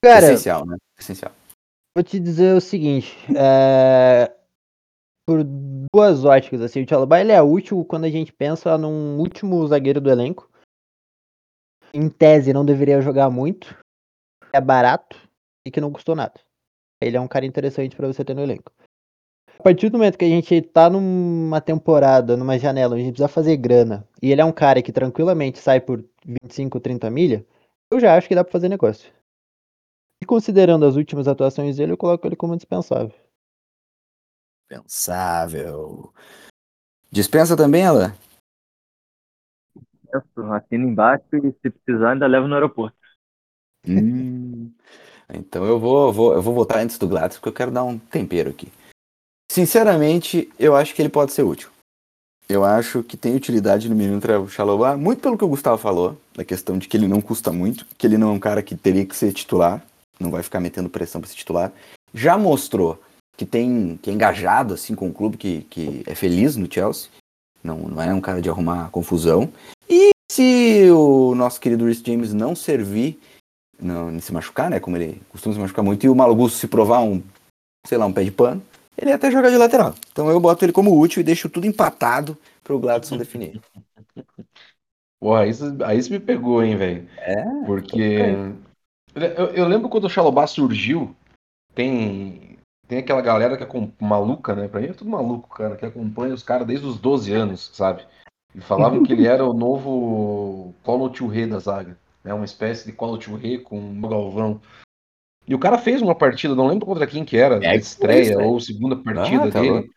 [0.04, 0.76] Cara, Essencial, né?
[0.98, 1.32] Essencial.
[1.96, 4.32] Vou te dizer o seguinte, é,
[5.26, 9.66] por duas óticas, assim, o Tchalobah ele é útil quando a gente pensa num último
[9.66, 10.47] zagueiro do elenco.
[12.00, 13.76] Em tese, não deveria jogar muito,
[14.52, 15.16] é barato
[15.66, 16.38] e que não custou nada.
[17.02, 18.70] Ele é um cara interessante pra você ter no elenco.
[19.58, 23.14] A partir do momento que a gente tá numa temporada, numa janela, onde a gente
[23.14, 27.44] precisa fazer grana, e ele é um cara que tranquilamente sai por 25, 30 milha,
[27.90, 29.12] eu já acho que dá pra fazer negócio.
[30.22, 33.12] E considerando as últimas atuações dele, eu coloco ele como dispensável.
[34.68, 36.14] Pensável.
[37.10, 38.14] Dispensa também, Alan?
[40.12, 42.96] Eu assino embaixo e se precisar ainda levo no aeroporto.
[43.86, 44.72] Hum.
[45.32, 47.98] Então eu vou, vou, eu vou votar antes do Gladys, porque eu quero dar um
[47.98, 48.68] tempero aqui.
[49.50, 51.70] Sinceramente, eu acho que ele pode ser útil.
[52.48, 56.44] Eu acho que tem utilidade no menino Chalobah, muito pelo que o Gustavo falou, da
[56.44, 59.04] questão de que ele não custa muito, que ele não é um cara que teria
[59.04, 59.84] que ser titular,
[60.18, 61.70] não vai ficar metendo pressão para ser titular.
[62.14, 62.98] Já mostrou
[63.36, 67.10] que tem que é engajado assim com o clube, que, que é feliz no Chelsea,
[67.62, 69.52] não, não é um cara de arrumar confusão.
[69.88, 73.18] E se o nosso querido Rhys James não servir
[73.80, 74.80] não, se machucar, né?
[74.80, 77.22] Como ele costuma se machucar muito, e o Malo Gusto se provar um,
[77.86, 78.62] sei lá, um pé de pano,
[78.96, 79.94] ele até joga de lateral.
[80.10, 83.60] Então eu boto ele como útil e deixo tudo empatado pro Gladson definir.
[85.20, 85.52] Porra, aí
[86.02, 87.08] você me pegou, hein, velho.
[87.16, 88.18] É, Porque.
[89.14, 91.14] Eu, eu lembro quando o Xalobá surgiu,
[91.74, 92.47] tem.
[92.88, 94.66] Tem aquela galera que é com- maluca, né?
[94.66, 98.06] Pra mim é tudo maluco, cara, que acompanha os caras desde os 12 anos, sabe?
[98.54, 101.98] E falavam que ele era o novo Colo Touré da zaga.
[102.24, 102.32] Né?
[102.32, 104.60] Uma espécie de Colo Touré com o Galvão.
[105.46, 108.40] E o cara fez uma partida, não lembro contra quem que era, É, estreia isso,
[108.40, 109.70] ou segunda partida Ah, tá dele.
[109.72, 109.88] louco.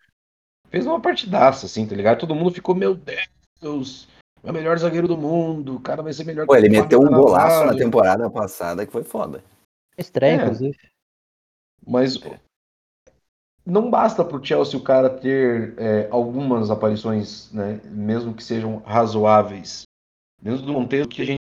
[0.69, 2.19] Fez uma partidaça, assim, tá ligado?
[2.19, 4.08] Todo mundo ficou, meu Deus,
[4.43, 6.84] é o melhor zagueiro do mundo, o cara vai ser melhor Pô, ele o Fábio
[6.84, 9.43] meteu um golaço na temporada passada que foi foda.
[9.97, 10.43] Estreia, É.
[10.43, 10.77] inclusive.
[11.86, 12.17] Mas
[13.65, 19.84] não basta pro Chelsea o cara ter é, algumas aparições, né, mesmo que sejam razoáveis,
[20.41, 21.39] dentro do contexto que a gente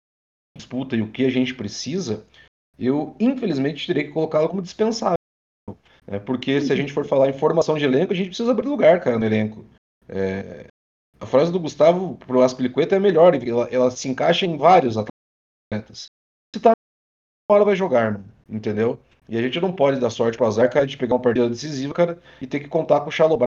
[0.56, 2.26] disputa e o que a gente precisa,
[2.78, 5.16] eu infelizmente teria que colocá-lo como dispensável.
[6.06, 8.68] né, porque se a gente for falar em formação de elenco, a gente precisa abrir
[8.68, 9.64] lugar, cara, no elenco.
[10.08, 10.66] É,
[11.20, 16.06] a frase do Gustavo pro Aspilicueta é melhor, ela, ela se encaixa em vários atletas.
[16.54, 16.72] Se tá
[17.50, 18.98] uma hora vai jogar, mano, entendeu?
[19.28, 21.92] E a gente não pode dar sorte pro azar, cara, de pegar uma partida decisiva,
[21.92, 23.46] cara, e ter que contar com o Xalobá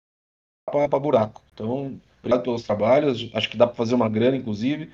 [0.70, 1.42] pra buraco.
[1.52, 3.30] Então, obrigado pelos trabalhos.
[3.34, 4.92] Acho que dá pra fazer uma grana, inclusive.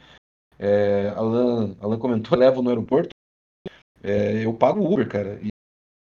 [0.58, 3.10] É, Alan, Alan comentou, eu levo no aeroporto.
[4.02, 5.38] É, eu pago Uber, cara.
[5.42, 5.48] E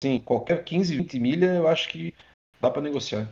[0.03, 2.15] assim, qualquer 15, 20 milha, eu acho que
[2.61, 3.31] dá pra negociar.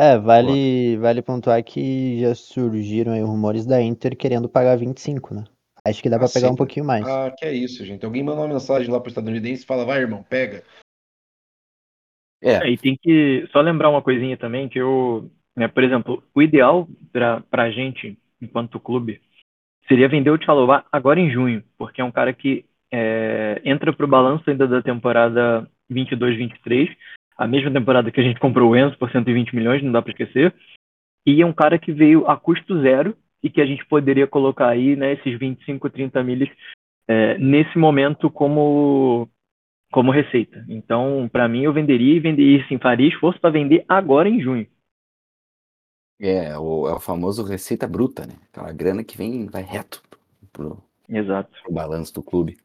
[0.00, 5.44] É, vale, vale pontuar que já surgiram aí rumores da Inter querendo pagar 25, né?
[5.88, 6.52] Acho que dá pra Ah, pegar sim.
[6.52, 7.06] um pouquinho mais.
[7.06, 8.04] Ah, que é isso, gente.
[8.04, 10.62] Alguém manda uma mensagem lá pro estadunidense e fala, vai, irmão, pega.
[12.42, 16.40] É, e tem que só lembrar uma coisinha também, que eu, né, por exemplo, o
[16.40, 19.20] ideal pra, pra gente, enquanto clube,
[19.88, 24.06] seria vender o Tchalobá agora em junho, porque é um cara que é, entra pro
[24.06, 26.96] balanço ainda da temporada 22-23,
[27.36, 30.12] a mesma temporada que a gente comprou o Enzo por 120 milhões, não dá pra
[30.12, 30.54] esquecer,
[31.26, 34.68] e é um cara que veio a custo zero e que a gente poderia colocar
[34.68, 36.48] aí, né, esses 25, 30 milhas
[37.06, 39.28] é, nesse momento como
[39.90, 40.64] como receita.
[40.68, 44.66] Então, para mim, eu venderia e venderia, sim, faria esforço para vender agora em junho.
[46.20, 48.34] É, o, é o famoso receita bruta, né?
[48.52, 50.02] Aquela grana que vem, vai reto
[50.52, 51.50] pro, Exato.
[51.62, 52.58] pro balanço do clube.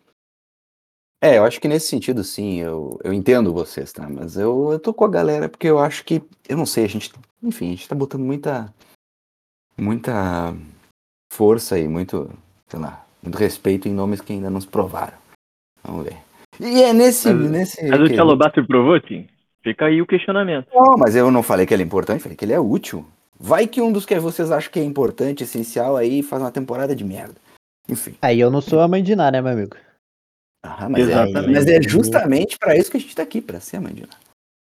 [1.22, 4.10] É, eu acho que nesse sentido, sim, eu, eu entendo vocês, tá?
[4.10, 6.88] Mas eu, eu tô com a galera porque eu acho que, eu não sei, a
[6.88, 8.74] gente, enfim, a gente tá botando muita,
[9.78, 10.54] muita
[11.32, 12.30] força e muito,
[12.68, 15.18] sei lá, muito respeito em nomes que ainda não se provaram.
[15.84, 16.18] Vamos ver.
[16.60, 19.28] E é nesse, Mas- nesse Mas o se provou, Tim?
[19.64, 20.68] Fica aí o questionamento.
[20.74, 23.06] Não, mas eu não falei que ele é importante, falei que ele é útil.
[23.40, 26.96] Vai que um dos que vocês acham que é importante, essencial, aí faz uma temporada
[26.96, 27.36] de merda.
[27.90, 28.16] Enfim.
[28.22, 29.76] Aí eu não sou a mãe de nada, né, meu amigo?
[30.64, 31.52] Ah, mas, é, Exatamente.
[31.54, 34.02] mas é justamente pra isso que a gente tá aqui, pra ser a mãe de
[34.02, 34.16] nada.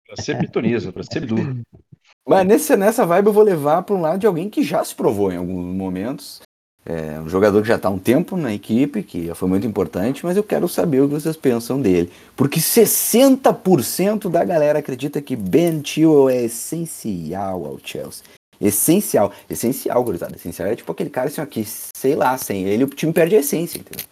[0.05, 1.59] Pra ser pitoniza, pra ser duro.
[2.29, 4.93] Mas nesse, nessa vibe eu vou levar para um lado de alguém que já se
[4.93, 6.41] provou em alguns momentos.
[6.85, 9.65] É um jogador que já está há um tempo na equipe, que já foi muito
[9.65, 12.11] importante, mas eu quero saber o que vocês pensam dele.
[12.35, 18.23] Porque 60% da galera acredita que Ben Chilwell é essencial ao Chelsea.
[18.61, 19.33] Essencial.
[19.49, 20.35] Essencial, gurizada.
[20.35, 23.37] Essencial é tipo aquele cara assim, ó, que, sei lá, sem ele o time perde
[23.37, 24.05] a essência, entendeu?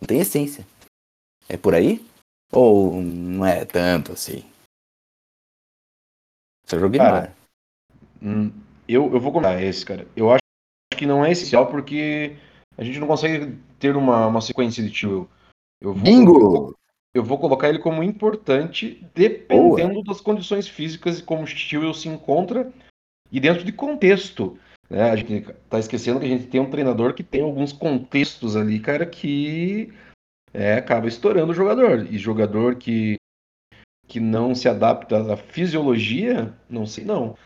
[0.00, 0.64] Não tem essência.
[1.48, 2.00] É por aí?
[2.52, 4.44] Ou não é tanto assim?
[6.64, 7.34] Você joga Cara,
[8.24, 8.50] Hum,
[8.88, 10.06] eu, eu vou comentar esse, cara.
[10.16, 10.40] Eu acho
[10.96, 12.36] que não é essencial porque
[12.76, 15.28] a gente não consegue ter uma, uma sequência de tio.
[15.80, 16.74] Eu vou, Bingo!
[17.14, 22.08] eu vou colocar ele como importante dependendo das condições físicas e como o Steel se
[22.08, 22.72] encontra
[23.30, 24.58] e dentro de contexto.
[24.88, 25.10] Né?
[25.10, 28.80] A gente tá esquecendo que a gente tem um treinador que tem alguns contextos ali,
[28.80, 29.92] cara, que
[30.52, 32.06] é, acaba estourando o jogador.
[32.10, 33.16] E jogador que,
[34.06, 37.36] que não se adapta à fisiologia, não sei não.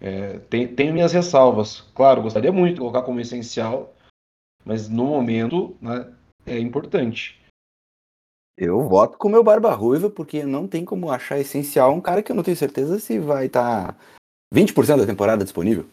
[0.00, 1.80] É, tem, tenho minhas ressalvas.
[1.94, 3.94] Claro, gostaria muito de colocar como essencial,
[4.64, 6.12] mas no momento né,
[6.44, 7.40] é importante.
[8.58, 12.22] Eu voto com o meu Barba Ruiva, porque não tem como achar essencial um cara
[12.22, 13.98] que eu não tenho certeza se vai estar
[14.54, 15.86] 20% da temporada disponível.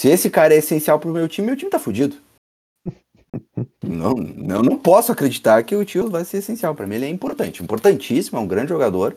[0.00, 2.16] Se esse cara é essencial pro meu time, meu time tá fudido.
[3.84, 6.74] Não, eu não posso acreditar que o tio vai ser essencial.
[6.74, 9.16] Para mim ele é importante, importantíssimo, é um grande jogador,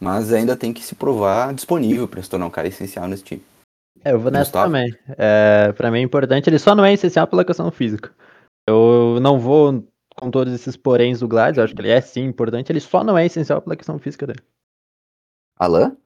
[0.00, 3.42] mas ainda tem que se provar disponível para se tornar um cara essencial nesse time.
[4.04, 4.66] É, eu vou nessa Gustavo?
[4.66, 4.96] também.
[5.16, 8.12] É, pra mim é importante, ele só não é essencial pela questão física.
[8.66, 9.84] Eu não vou
[10.16, 13.04] com todos esses poréns do Gladys, eu acho que ele é sim importante, ele só
[13.04, 14.40] não é essencial pela questão física dele.
[15.58, 15.96] Alan?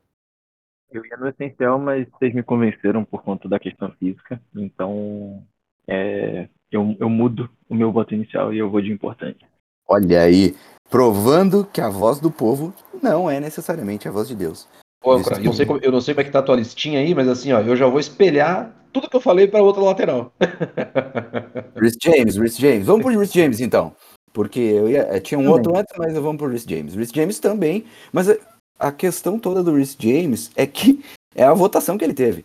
[0.91, 4.41] Eu ia no essencial, mas vocês me convenceram por conta da questão física.
[4.55, 5.45] Então,
[5.87, 9.47] é, eu, eu mudo o meu voto inicial e eu vou de importante.
[9.87, 10.57] Olha aí,
[10.89, 14.67] provando que a voz do povo não é necessariamente a voz de Deus.
[15.03, 16.57] Ô, Ancora, eu, não sei como, eu não sei como é que tá a tua
[16.57, 19.83] listinha aí, mas assim, ó, eu já vou espelhar tudo que eu falei pra outra
[19.83, 20.33] lateral.
[21.77, 22.87] Rhys James, Rhys James.
[22.87, 23.95] Vamos pro Rhys James então.
[24.33, 26.95] Porque eu ia, eh, tinha um outro antes, mas vamos pro Rhys James.
[26.95, 28.37] Rhys James também, mas a,
[28.79, 31.03] a questão toda do Rhys James é que
[31.35, 32.45] é a votação que ele teve.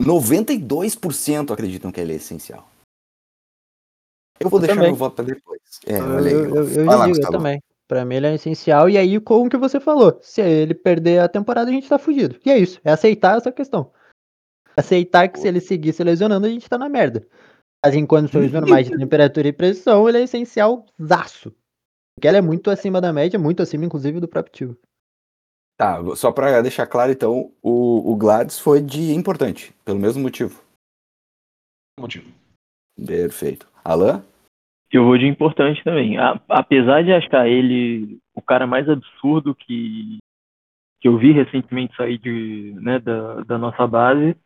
[0.00, 2.68] 92% acreditam que ele é essencial.
[4.40, 4.90] Eu vou Eu deixar também.
[4.90, 5.60] meu voto pra depois.
[5.86, 7.62] É, Eu, eu, eu, eu lá, digo, eu também.
[7.88, 8.88] Pra mim ele é essencial.
[8.88, 11.98] E aí, com o que você falou, se ele perder a temporada, a gente tá
[11.98, 12.38] fudido.
[12.44, 12.80] E é isso.
[12.84, 13.92] É aceitar essa questão.
[14.76, 17.26] Aceitar que se ele seguir se lesionando, a gente tá na merda.
[17.84, 21.54] Mas em condições normais de temperatura e pressão, ele é essencial zaço.
[22.14, 24.78] Porque ele é muito acima da média, muito acima, inclusive, do próprio tio.
[25.76, 30.62] Tá, só pra deixar claro então, o, o Gladys foi de importante, pelo mesmo motivo.
[31.98, 32.32] Motivo.
[32.96, 33.68] Perfeito.
[33.84, 34.24] Alan?
[34.92, 36.18] Eu vou de importante também.
[36.18, 40.18] A- apesar de achar ele o cara mais absurdo que,
[41.00, 44.36] que eu vi recentemente sair de, né, da, da nossa base,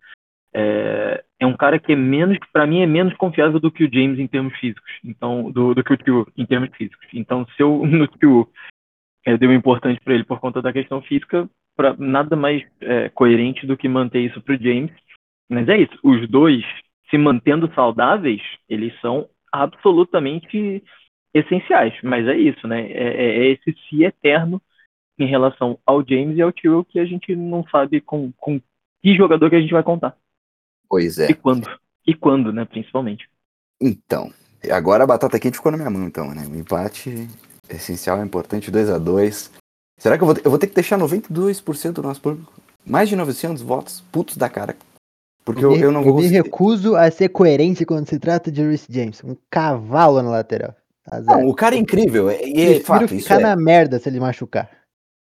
[0.55, 3.93] é, é um cara que é menos, para mim, é menos confiável do que o
[3.93, 4.91] James em termos físicos.
[5.05, 7.07] Então, do, do que o Tio em termos físicos.
[7.13, 8.49] Então, se eu no Tio
[9.27, 13.11] eu dei um importante para ele por conta da questão física, pra, nada mais é,
[13.11, 14.93] coerente do que manter isso para o James.
[15.51, 15.99] Mas é isso.
[16.03, 16.65] Os dois
[17.11, 20.83] se mantendo saudáveis, eles são absolutamente
[21.35, 21.95] essenciais.
[22.03, 22.91] Mas é isso, né?
[22.91, 24.61] É, é- é esse si eterno
[25.19, 28.61] em relação ao James e ao Tyrell que a gente não sabe com, com
[29.03, 30.17] que jogador que a gente vai contar.
[30.89, 31.31] Pois é.
[31.31, 31.69] E quando.
[32.07, 32.65] E quando, né?
[32.65, 33.29] Principalmente.
[33.81, 34.33] Então,
[34.71, 36.47] agora a batata quente ficou na minha mão, então, né?
[36.47, 37.29] O empate
[37.69, 39.53] é essencial, é importante, 2 a 2
[39.99, 42.53] Será que eu vou, eu vou ter que deixar 92% do nosso público?
[42.87, 44.77] Mais de 900 votos, putos da cara.
[45.49, 48.87] Porque eu, eu não vou me recuso a ser coerente quando se trata de Rhys
[48.87, 49.25] James.
[49.25, 50.77] Um cavalo na lateral.
[51.11, 51.39] Azar.
[51.39, 54.21] Não, o cara é incrível, é- e é fato, ficar é, na merda se ele
[54.21, 54.71] machucar.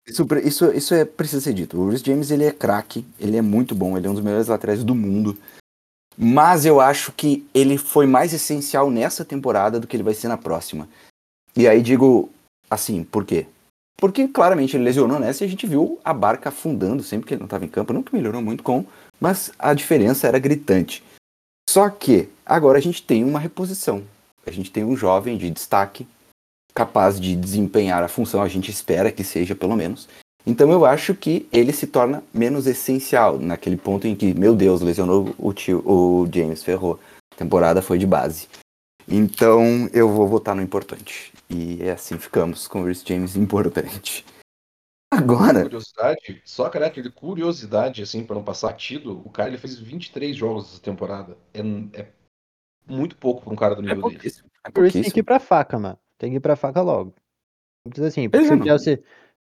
[0.08, 1.78] isso, isso, isso é precisa ser dito.
[1.78, 4.48] O Rhys James, ele é craque, ele é muito bom, ele é um dos melhores
[4.48, 5.36] laterais do mundo.
[6.16, 10.28] Mas eu acho que ele foi mais essencial nessa temporada do que ele vai ser
[10.28, 10.88] na próxima.
[11.54, 12.30] E aí digo
[12.70, 13.46] assim, por quê?
[13.98, 17.40] Porque claramente ele lesionou nessa e a gente viu a barca afundando sempre que ele
[17.40, 17.92] não estava em campo.
[17.92, 18.86] Não que melhorou muito com,
[19.20, 21.02] mas a diferença era gritante.
[21.68, 24.02] Só que agora a gente tem uma reposição.
[24.46, 26.06] A gente tem um jovem de destaque
[26.74, 30.08] capaz de desempenhar a função, a gente espera que seja pelo menos.
[30.46, 34.82] Então eu acho que ele se torna menos essencial naquele ponto em que, meu Deus,
[34.82, 37.00] lesionou o tio, o James ferrou.
[37.32, 38.48] A temporada foi de base.
[39.08, 41.32] Então eu vou votar no importante.
[41.48, 44.24] E é assim ficamos com o James importante.
[45.18, 49.78] Agora, Curiosidade, só caráter de curiosidade, assim, pra não passar tido, o cara ele fez
[49.78, 51.36] 23 jogos essa temporada.
[51.52, 51.60] É,
[52.00, 52.08] é
[52.88, 54.14] muito pouco pra um cara do é nível dele.
[54.14, 54.48] pouquíssimo.
[54.66, 55.24] É Por isso tem que ir pouquíssimo.
[55.24, 55.98] pra faca, mano.
[56.18, 57.14] Tem que ir pra faca logo.
[57.86, 58.28] Simples assim.
[58.32, 58.96] Se o, Chelsea,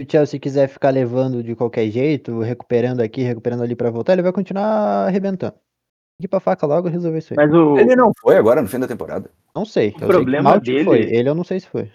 [0.00, 4.12] se o Chelsea quiser ficar levando de qualquer jeito, recuperando aqui, recuperando ali pra voltar,
[4.14, 5.52] ele vai continuar arrebentando.
[5.54, 7.36] Tem que ir pra faca logo e resolver isso aí.
[7.36, 9.30] Mas o, Ele não foi agora no fim da temporada.
[9.54, 9.88] Não sei.
[9.88, 11.00] Eu sei que problema Mount dele- Foi.
[11.00, 11.90] Ele eu não sei se foi.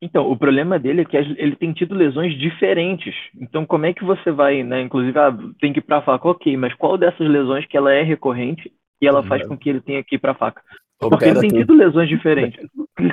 [0.00, 3.14] Então, o problema dele é que ele tem tido lesões diferentes.
[3.34, 4.80] Então, como é que você vai, né?
[4.80, 8.02] Inclusive, ah, tem que ir pra faca, ok, mas qual dessas lesões que ela é
[8.02, 10.62] recorrente e ela faz com que ele tenha que ir pra faca?
[11.00, 11.58] Porque ele Opera tem tudo.
[11.60, 12.64] tido lesões diferentes.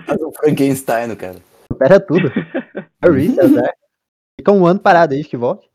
[0.06, 1.38] Faz um Frankenstein, cara.
[1.72, 2.32] Supera tudo.
[3.02, 3.74] É o Reece, azar.
[4.40, 5.70] Fica um ano parado aí, que volte.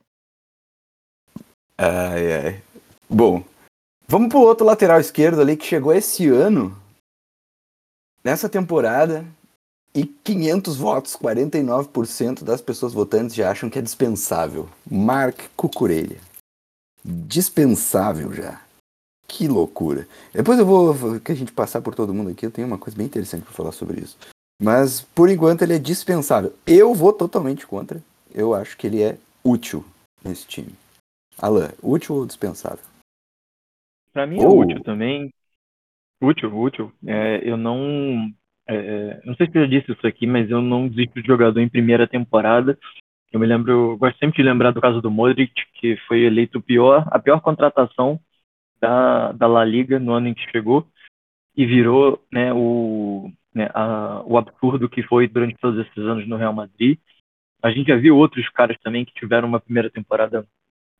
[1.78, 2.62] Ai, ai.
[3.08, 3.44] Bom,
[4.08, 6.76] vamos pro outro lateral esquerdo ali que chegou esse ano,
[8.24, 9.24] nessa temporada,
[9.94, 14.68] e 500 votos, 49% das pessoas votantes já acham que é dispensável.
[14.88, 16.16] Mark Cucurella.
[17.04, 18.62] Dispensável já.
[19.26, 20.08] Que loucura.
[20.32, 22.96] Depois eu vou, que a gente passar por todo mundo aqui, eu tenho uma coisa
[22.96, 24.18] bem interessante para falar sobre isso.
[24.60, 26.52] Mas, por enquanto, ele é dispensável.
[26.66, 28.02] Eu vou totalmente contra.
[28.34, 29.84] Eu acho que ele é útil
[30.22, 30.74] nesse time.
[31.38, 32.84] Alan, útil ou dispensável?
[34.12, 34.60] Pra mim é Oh.
[34.60, 35.32] útil também.
[36.20, 36.92] Útil, útil.
[37.06, 38.30] É, eu não.
[38.70, 41.26] É, é, não sei se eu já disse isso aqui, mas eu não desisto de
[41.26, 42.78] jogador em primeira temporada.
[43.32, 46.60] Eu me lembro, eu gosto sempre de lembrar do caso do Modric, que foi eleito
[46.62, 48.20] pior, a pior contratação
[48.80, 50.86] da, da La Liga no ano em que chegou
[51.56, 56.36] e virou né, o, né, a- o absurdo que foi durante todos esses anos no
[56.36, 56.98] Real Madrid.
[57.62, 60.46] A gente já viu outros caras também que tiveram uma primeira temporada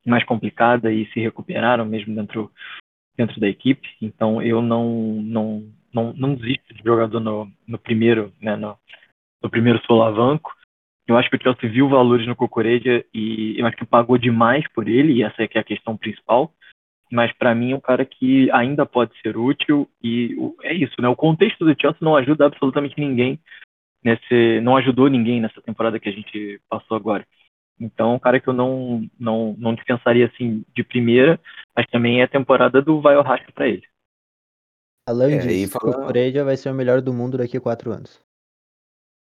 [0.06, 2.50] mais complicada e se recuperaram mesmo dentro
[3.16, 3.88] dentro da equipe.
[4.00, 8.76] Então eu não não não, não desisto de jogador no, no primeiro né, no,
[9.42, 10.54] no primeiro solavanco.
[11.06, 14.64] Eu acho que o Chelsea viu valores no Cucurella e eu acho que pagou demais
[14.72, 16.52] por ele e essa é é a questão principal.
[17.10, 21.08] Mas para mim é um cara que ainda pode ser útil e é isso, né?
[21.08, 23.40] O contexto do Chelsea não ajuda absolutamente ninguém
[24.02, 27.26] nesse, não ajudou ninguém nessa temporada que a gente passou agora.
[27.78, 31.40] Então, é um cara que eu não, não, não dispensaria assim de primeira,
[31.74, 33.82] mas também é temporada do vai ao rasca pra ele.
[35.10, 37.92] Alan É, diz que o Cucureja vai ser o melhor do mundo daqui a quatro
[37.92, 38.18] anos.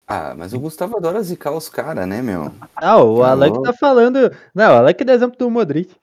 [0.06, 2.46] Ah, mas o Gustavo adora zicar os caras, né, meu?
[2.80, 3.62] Não, o Tá Alan que louco.
[3.64, 4.18] tá falando.
[4.54, 5.94] Não, o Alan que dá exemplo do Modric.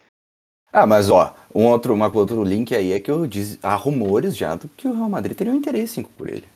[0.72, 4.36] Ah, mas ó, um outro, uma, outro link aí é que eu diz, há rumores
[4.38, 6.48] já do que o Real Madrid teria um interesse por ele.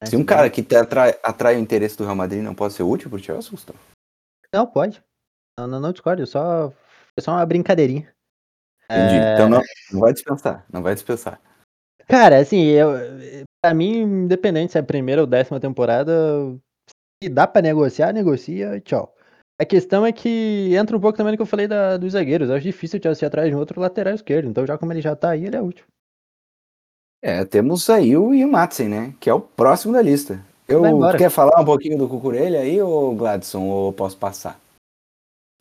[0.00, 0.06] né?
[0.08, 3.08] Se um cara que atrai, atrai o interesse do Real Madrid não pode ser útil
[3.10, 3.78] pro Chelsea, Gustavo?
[4.54, 5.02] Não, pode.
[5.58, 6.70] Não, não, não discordo, só.
[6.70, 8.12] Foi só uma brincadeirinha.
[8.84, 9.14] Entendi.
[9.16, 9.34] É.
[9.34, 9.62] Então não,
[9.92, 11.40] não vai dispensar, não vai dispensar.
[12.12, 12.90] Cara, assim, eu,
[13.62, 16.12] pra mim, independente se é a primeira ou décima temporada,
[17.22, 19.14] se dá pra negociar, negocia e tchau.
[19.58, 22.50] A questão é que entra um pouco também no que eu falei da, dos zagueiros.
[22.50, 24.46] Eu acho difícil o Chelsea atrás de um outro lateral esquerdo.
[24.46, 25.86] Então, já como ele já tá aí, ele é útil.
[27.22, 29.14] É, temos aí o Yumatsen, né?
[29.18, 30.44] Que é o próximo da lista.
[30.68, 30.82] Eu,
[31.16, 34.60] quer falar um pouquinho do Cucurelha aí, ou Gladson, ou posso passar?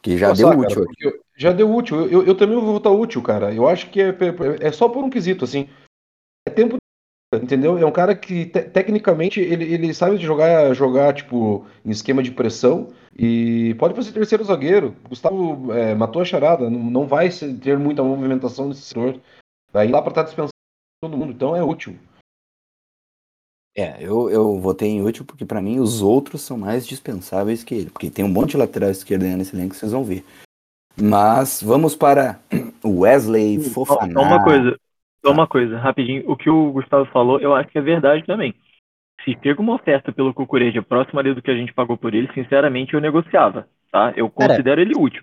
[0.01, 0.85] Que já deu útil.
[1.37, 2.01] já deu útil.
[2.01, 3.53] Eu, eu- eu também vou votar útil, cara.
[3.53, 4.13] Eu acho que é,
[4.59, 5.69] é só por um quesito, assim.
[6.47, 6.77] É tempo,
[7.33, 7.77] entendeu?
[7.77, 12.31] É um cara que, te- tecnicamente, ele, ele sabe jogar, jogar, tipo, em esquema de
[12.31, 14.95] pressão e pode fazer terceiro zagueiro.
[15.07, 16.69] Gustavo é, matou a charada.
[16.69, 19.19] Não, não vai ser- ter muita movimentação nesse setor.
[19.71, 20.49] Vai ir lá pra estar dispensando
[21.01, 21.31] todo mundo.
[21.31, 21.95] Então é útil.
[23.77, 27.73] É, eu, eu votei em útil porque pra mim os outros são mais dispensáveis que
[27.73, 27.89] ele.
[27.89, 30.25] Porque tem um monte de lateral esquerdo aí nesse elenco que vocês vão ver.
[31.01, 32.41] Mas vamos para
[32.83, 34.13] o Wesley Fofana.
[34.13, 34.77] só uma coisa,
[35.23, 36.23] só uma coisa, rapidinho.
[36.29, 38.53] O que o Gustavo falou, eu acho que é verdade também.
[39.23, 42.31] Se chega uma oferta pelo Cucureja próxima ali do que a gente pagou por ele,
[42.33, 44.11] sinceramente eu negociava, tá?
[44.15, 45.21] Eu Cara, considero ele útil.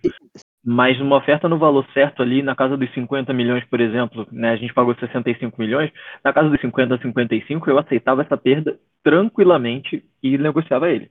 [0.64, 4.50] Mas uma oferta no valor certo ali, na casa dos 50 milhões, por exemplo, né?
[4.50, 5.90] A gente pagou 65 milhões,
[6.22, 11.10] na casa dos 50 a 55, eu aceitava essa perda tranquilamente e negociava ele.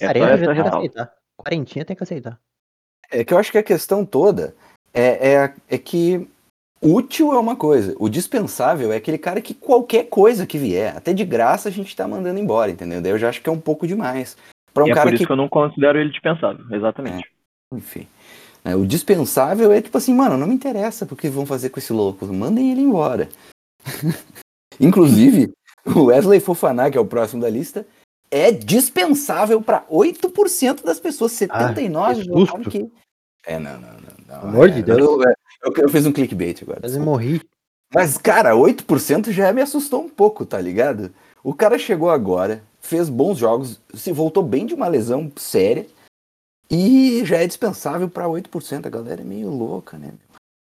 [0.00, 1.12] É Quarenta já tem que aceitar.
[1.36, 2.38] Quarentinha tem que aceitar.
[3.12, 4.54] É que eu acho que a questão toda
[4.92, 6.28] é, é, é que
[6.84, 11.12] útil é uma coisa, o dispensável é aquele cara que qualquer coisa que vier, até
[11.12, 13.00] de graça a gente tá mandando embora, entendeu?
[13.00, 14.36] Daí eu já acho que é um pouco demais.
[14.72, 17.30] Pra um E é cara por isso que, que eu não considero ele dispensável, exatamente.
[17.72, 18.06] enfim.
[18.64, 21.78] é, o dispensável é tipo assim, mano, não me interessa o que vão fazer com
[21.78, 23.28] esse louco, mandem ele embora.
[24.80, 25.52] Inclusive,
[25.86, 27.86] o Wesley Fofaná, que é o próximo da lista,
[28.30, 32.70] é dispensável para 8% das pessoas, 79 que votaram susto.
[32.70, 32.92] que.
[33.46, 33.98] É, não, não, não.
[34.26, 34.98] não Pelo amor é, de Deus.
[34.98, 35.22] Eu,
[35.64, 36.80] eu, eu fiz um clickbait agora.
[36.80, 37.40] Quase morri.
[37.94, 41.12] Mas, cara, 8% já me assustou um pouco, tá ligado?
[41.42, 45.86] O cara chegou agora, fez bons jogos, se voltou bem de uma lesão séria
[46.70, 48.86] e já é dispensável pra 8%.
[48.86, 50.12] A galera é meio louca, né?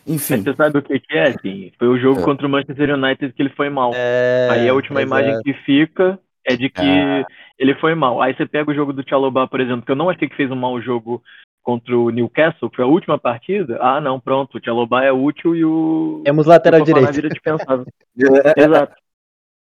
[0.07, 1.72] Mas Enfim, você sabe o que, que é, assim?
[1.78, 2.24] Foi o jogo É.
[2.24, 3.92] contra o Manchester United que ele foi mal.
[3.95, 5.22] É, Aí a última exato.
[5.22, 7.24] imagem que fica é de que Ah.
[7.59, 8.20] ele foi mal.
[8.20, 10.51] Aí você pega o jogo do Tchalobá, por exemplo, que eu não achei que fez
[10.51, 11.22] um mau jogo
[11.64, 13.78] contra o Newcastle, que foi a última partida.
[13.80, 16.20] Ah, não, pronto, o Tchalobá é útil e o.
[16.24, 17.14] Temos o lateral Fofana direito.
[17.16, 17.86] vira dispensável.
[18.56, 18.94] Exato.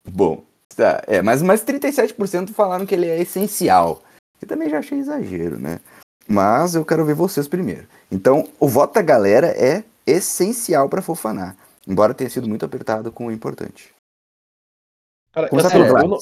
[0.07, 0.43] bom.
[0.75, 4.01] Tá, é, mas, mas 37% falaram que ele é essencial.
[4.41, 5.79] Eu também já achei exagero, né?
[6.27, 7.85] Mas eu quero ver vocês primeiro.
[8.09, 11.55] Então, o voto da galera é essencial pra Fofaná.
[11.87, 13.91] Embora tenha sido muito apertado com o importante.
[15.33, 16.09] Cara, Começa assim, pelo eu Gladys.
[16.09, 16.17] não,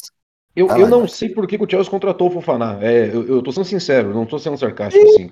[0.55, 1.15] eu, eu lá, não Gladys.
[1.15, 2.79] sei por que, que o Chelsea contratou o Fofaná.
[2.81, 5.29] É, eu, eu tô sendo sincero, não tô sendo sarcástico assim.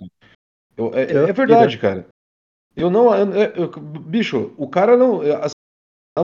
[0.78, 2.08] Eu- é, é verdade, cara.
[2.76, 3.16] Eu não.
[3.16, 5.24] eu- eu- bicho, o cara não.
[5.24, 5.54] é, assim,
[6.18, 6.24] não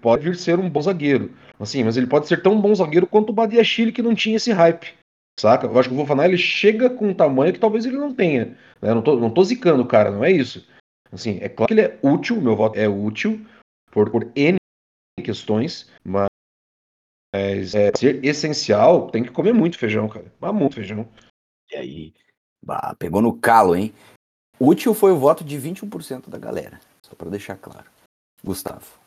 [0.00, 1.34] pode vir ser um bom zagueiro.
[1.58, 4.50] Assim, mas ele pode ser tão bom zagueiro quanto o Badiachile que não tinha esse
[4.50, 4.94] hype.
[5.38, 5.66] Saca?
[5.66, 8.46] Eu acho que o Fofaná ele chega com um tamanho que talvez ele não tenha.
[8.82, 8.90] Né?
[8.90, 10.66] Eu Não, tô, não tô zicando o cara, não é isso.
[11.12, 13.44] Assim, é claro que ele é útil, meu voto é útil,
[13.90, 14.58] por, por N
[15.22, 16.28] questões, mas
[17.34, 20.32] mas é, ser essencial, tem que comer muito feijão, cara.
[20.40, 21.08] Mas muito feijão.
[21.70, 22.14] E aí,
[22.62, 23.94] bah, pegou no calo, hein?
[24.58, 26.78] Útil foi o voto de 21% da galera.
[27.02, 27.90] Só pra deixar claro.
[28.44, 29.00] Gustavo.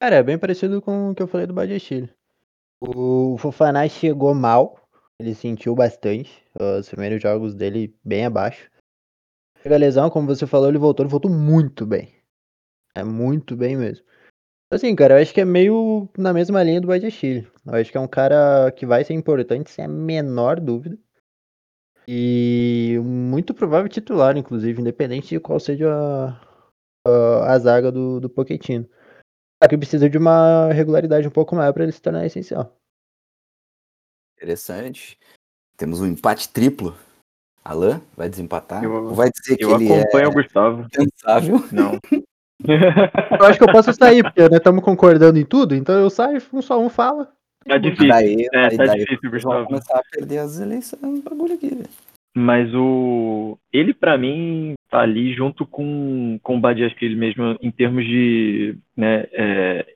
[0.00, 2.10] Cara, é bem parecido com o que eu falei do Badiachile.
[2.80, 4.80] O Fofaná chegou mal,
[5.18, 6.44] ele sentiu bastante.
[6.58, 8.68] Os primeiros jogos dele bem abaixo.
[9.62, 12.12] Chega a lesão, como você falou, ele voltou, ele voltou muito bem.
[12.94, 14.04] É muito bem mesmo.
[14.72, 17.46] Assim, cara, eu acho que é meio na mesma linha do Badiachile.
[17.64, 20.98] Eu acho que é um cara que vai ser importante, sem a menor dúvida.
[22.06, 26.40] E muito provável titular, inclusive, independente de qual seja a,
[27.06, 28.88] a, a zaga do, do Pochettino.
[29.62, 32.76] Só que precisa de uma regularidade um pouco maior para ele se tornar essencial.
[34.36, 35.16] Interessante.
[35.76, 36.96] Temos um empate triplo.
[37.64, 38.82] Alan vai desempatar?
[38.82, 40.86] Eu- Ou vai dizer que Eu ele acompanho é o Gustavo.
[40.90, 41.56] pensável?
[41.72, 42.00] Não.
[42.64, 46.40] Eu acho que eu posso sair, porque nós estamos concordando em tudo, então eu saio,
[46.52, 47.34] um só um fala.
[47.66, 48.08] Tá difícil.
[48.08, 49.66] Daí, É, daí, tá daí difícil, Gustavo.
[49.66, 51.88] começar a perder as eleições no bagulho aqui, velho.
[52.34, 58.04] Mas o ele para mim tá ali junto com com o Badiashile mesmo em termos
[58.06, 59.86] de né, é,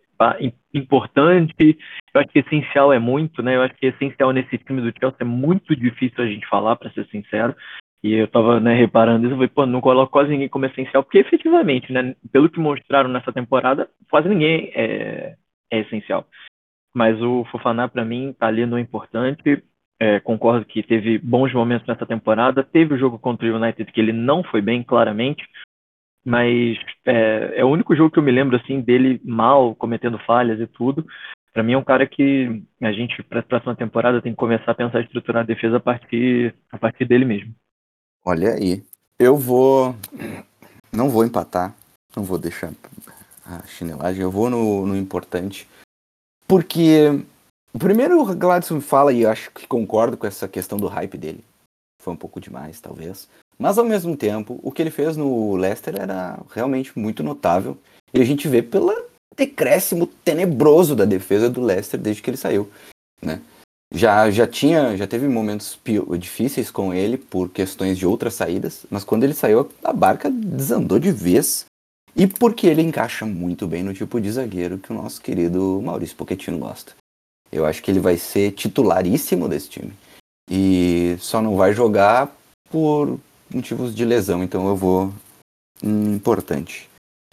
[0.74, 1.78] importante.
[2.14, 3.56] Eu acho que essencial é muito, né?
[3.56, 6.90] Eu acho que essencial nesse time do Chelsea é muito difícil a gente falar, para
[6.90, 7.54] ser sincero.
[8.02, 11.02] E eu tava né, reparando isso, eu falei, pô, não coloco quase ninguém como essencial,
[11.02, 15.34] porque efetivamente, né, pelo que mostraram nessa temporada, quase ninguém é,
[15.70, 16.26] é essencial.
[16.96, 19.62] Mas o Fofaná, para mim, tá ali no importante.
[20.00, 22.64] É, concordo que teve bons momentos nessa temporada.
[22.64, 25.46] Teve o jogo contra o United que ele não foi bem, claramente.
[26.24, 30.58] Mas é, é o único jogo que eu me lembro assim dele mal, cometendo falhas
[30.58, 31.06] e tudo.
[31.52, 34.70] Para mim é um cara que a gente, para a próxima temporada, tem que começar
[34.70, 37.54] a pensar em estruturar a defesa a partir, a partir dele mesmo.
[38.24, 38.82] Olha aí.
[39.18, 39.94] Eu vou.
[40.90, 41.76] Não vou empatar.
[42.16, 42.72] Não vou deixar
[43.44, 44.22] a chinelagem.
[44.22, 45.68] Eu vou no, no importante.
[46.46, 47.20] Porque.
[47.78, 51.44] Primeiro, o Gladson fala, e eu acho que concordo com essa questão do hype dele.
[52.02, 53.28] Foi um pouco demais, talvez.
[53.58, 57.76] Mas ao mesmo tempo, o que ele fez no Leicester era realmente muito notável.
[58.14, 58.94] E a gente vê pelo
[59.36, 62.70] decréscimo tenebroso da defesa do Leicester desde que ele saiu,
[63.22, 63.42] né?
[63.94, 65.78] Já, já tinha, já teve momentos
[66.18, 70.98] difíceis com ele por questões de outras saídas, mas quando ele saiu, a barca desandou
[70.98, 71.66] de vez.
[72.16, 76.16] E porque ele encaixa muito bem no tipo de zagueiro que o nosso querido Maurício
[76.16, 76.94] Pochettino gosta.
[77.52, 79.92] Eu acho que ele vai ser titularíssimo desse time.
[80.50, 82.34] E só não vai jogar
[82.70, 83.20] por
[83.52, 85.12] motivos de lesão, então eu vou
[85.82, 86.88] importante.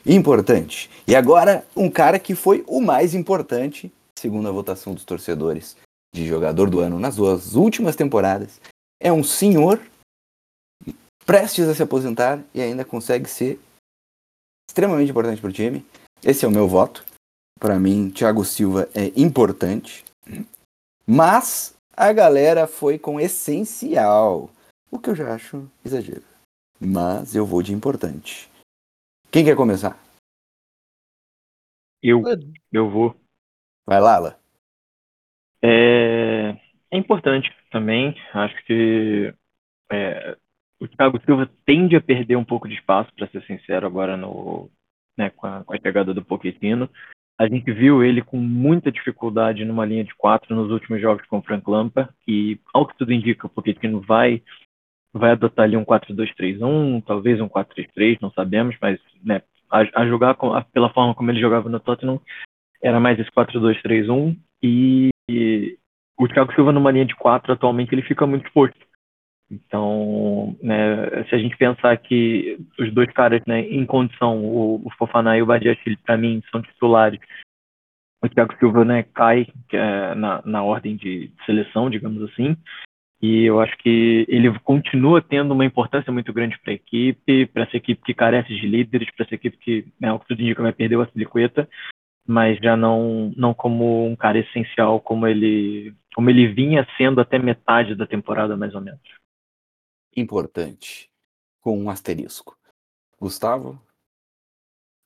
[0.05, 0.89] Importante.
[1.07, 5.77] E agora, um cara que foi o mais importante, segundo a votação dos torcedores,
[6.13, 8.59] de jogador do ano nas duas últimas temporadas.
[9.01, 9.81] É um senhor
[11.25, 13.59] prestes a se aposentar e ainda consegue ser
[14.73, 15.85] extremamente importante para o time.
[16.23, 17.05] Esse é o meu voto.
[17.59, 20.03] Para mim, Thiago Silva é importante.
[21.05, 24.49] Mas a galera foi com essencial,
[24.89, 26.23] o que eu já acho exagero.
[26.79, 28.49] Mas eu vou de importante.
[29.31, 29.97] Quem quer começar?
[32.01, 32.23] Eu.
[32.71, 33.15] Eu vou.
[33.85, 34.39] Vai, Lala.
[35.61, 36.57] É,
[36.91, 38.15] é importante também.
[38.33, 39.33] Acho que
[39.91, 40.35] é,
[40.83, 44.69] o Thiago Silva tende a perder um pouco de espaço, para ser sincero, agora no,
[45.17, 46.89] né, com, a, com a chegada do Pochettino.
[47.39, 51.39] A gente viu ele com muita dificuldade numa linha de quatro nos últimos jogos com
[51.39, 54.41] o Frank Lampard, e ao que tudo indica, o Pochettino vai
[55.15, 60.33] vai adotar ali um 4-2-3-1, talvez um 4-3-3, não sabemos, mas né, a, a jogar
[60.33, 62.19] com, a, pela forma como ele jogava no Tottenham,
[62.81, 65.77] era mais esse 4-2-3-1, e e
[66.19, 68.77] o Thiago Silva numa linha de quatro atualmente ele fica muito exposto.
[69.51, 74.89] Então, né, se a gente pensar que os dois caras né, em condição, o, o
[74.97, 77.19] Fofaná e o Badiachile, para mim, são titulares,
[78.23, 82.55] o Thiago Silva né, cai é, na, na ordem de seleção, digamos assim,
[83.21, 87.63] e eu acho que ele continua tendo uma importância muito grande para a equipe, para
[87.63, 90.61] essa equipe que carece de líderes, para essa equipe que, né, o que tudo indica,
[90.61, 91.69] vai perder o Aspilicueta,
[92.27, 97.37] mas já não, não como um cara essencial como ele, como ele vinha sendo até
[97.39, 99.01] metade da temporada, mais ou menos.
[100.15, 101.09] Importante.
[101.61, 102.57] Com um asterisco.
[103.19, 103.81] Gustavo?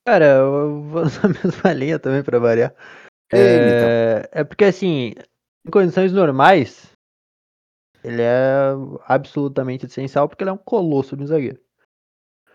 [0.06, 2.74] Cara, eu vou na mesma linha também para variar.
[3.32, 5.14] É, é porque assim,
[5.66, 6.92] em condições normais,
[8.04, 8.72] ele é
[9.06, 11.60] absolutamente essencial porque ele é um colosso de zagueiro.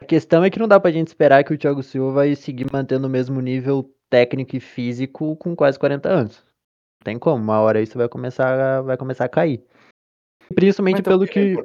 [0.00, 2.66] A questão é que não dá pra gente esperar que o Thiago Silva vai seguir
[2.72, 6.38] mantendo o mesmo nível técnico e físico com quase 40 anos.
[6.38, 9.64] Não tem como, uma hora isso vai começar, a, vai começar a cair.
[10.55, 11.38] Principalmente então, pelo que.
[11.38, 11.53] É?
[11.53, 11.64] Então,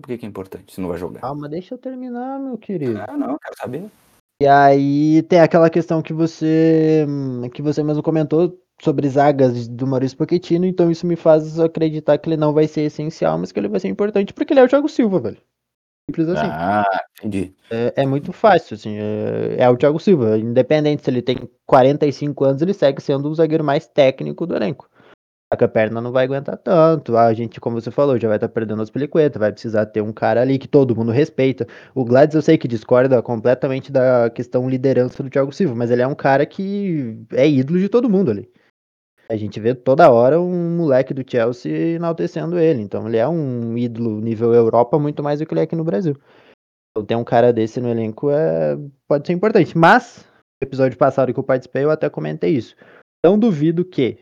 [0.00, 0.74] por que, que é importante?
[0.74, 1.20] Você não vai jogar?
[1.20, 3.00] Calma, deixa eu terminar, meu querido.
[3.06, 3.84] Ah, não, quero saber.
[4.42, 7.06] E aí tem aquela questão que você
[7.52, 12.28] que você mesmo comentou sobre zagas do Maurício Pochettino, então isso me faz acreditar que
[12.28, 14.68] ele não vai ser essencial, mas que ele vai ser importante porque ele é o
[14.68, 15.36] Thiago Silva, velho.
[16.10, 16.48] Simples assim.
[16.50, 17.54] Ah, entendi.
[17.70, 18.96] É, é muito fácil, assim.
[18.96, 20.38] É, é, o Thiago Silva.
[20.38, 21.36] Independente se ele tem
[21.66, 24.88] 45 anos, ele segue sendo o zagueiro mais técnico do elenco.
[25.58, 27.16] Que a perna não vai aguentar tanto.
[27.16, 29.40] A gente, como você falou, já vai estar tá perdendo as peliquetas.
[29.40, 31.66] Vai precisar ter um cara ali que todo mundo respeita.
[31.94, 36.02] O Gladys eu sei que discorda completamente da questão liderança do Thiago Silva, mas ele
[36.02, 38.48] é um cara que é ídolo de todo mundo ali.
[39.28, 42.82] A gente vê toda hora um moleque do Chelsea enaltecendo ele.
[42.82, 45.84] Então ele é um ídolo nível Europa muito mais do que ele é aqui no
[45.84, 46.16] Brasil.
[46.90, 48.76] Então, ter um cara desse no elenco é,
[49.06, 49.76] pode ser importante.
[49.76, 50.26] Mas,
[50.60, 52.74] no episódio passado que eu participei, eu até comentei isso.
[53.24, 54.18] Não duvido que,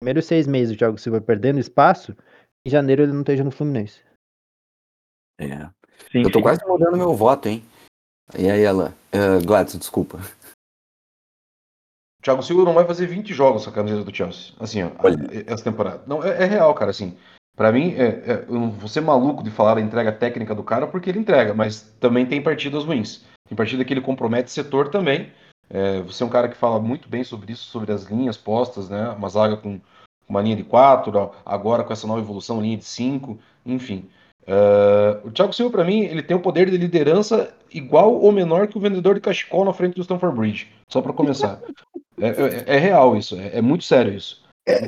[0.00, 2.16] primeiros seis meses, o Thiago Silva perdendo espaço,
[2.66, 4.00] em janeiro ele não esteja no Fluminense.
[5.38, 5.68] É.
[6.10, 6.42] Sim, eu tô sim.
[6.42, 7.62] quase mudando meu voto, hein?
[8.36, 8.94] E aí, ela.
[9.12, 10.18] Uh, Gladys, desculpa.
[12.18, 14.54] O Thiago Silva não vai fazer 20 jogos com a camisa do Chelsea.
[14.58, 15.16] Assim, ó, Olha.
[15.46, 16.02] essa temporada.
[16.06, 17.16] Não, é, é, real, cara, assim.
[17.56, 20.62] Pra mim, é, é, eu não vou ser maluco de falar a entrega técnica do
[20.62, 23.24] cara porque ele entrega, mas também tem partidas ruins.
[23.48, 25.32] Tem partida que ele compromete setor também.
[25.72, 28.88] É, você é um cara que fala muito bem sobre isso, sobre as linhas postas,
[28.88, 29.10] né?
[29.10, 29.80] Uma zaga com
[30.28, 34.08] uma linha de 4, agora com essa nova evolução, linha de 5, enfim.
[34.42, 38.66] Uh, o Thiago Silva, para mim, ele tem o poder de liderança igual ou menor
[38.66, 40.68] que o vendedor de cachecol na frente do Stanford Bridge.
[40.88, 41.60] Só para começar.
[42.20, 44.42] É, é, é, real isso, é, é, muito sério isso.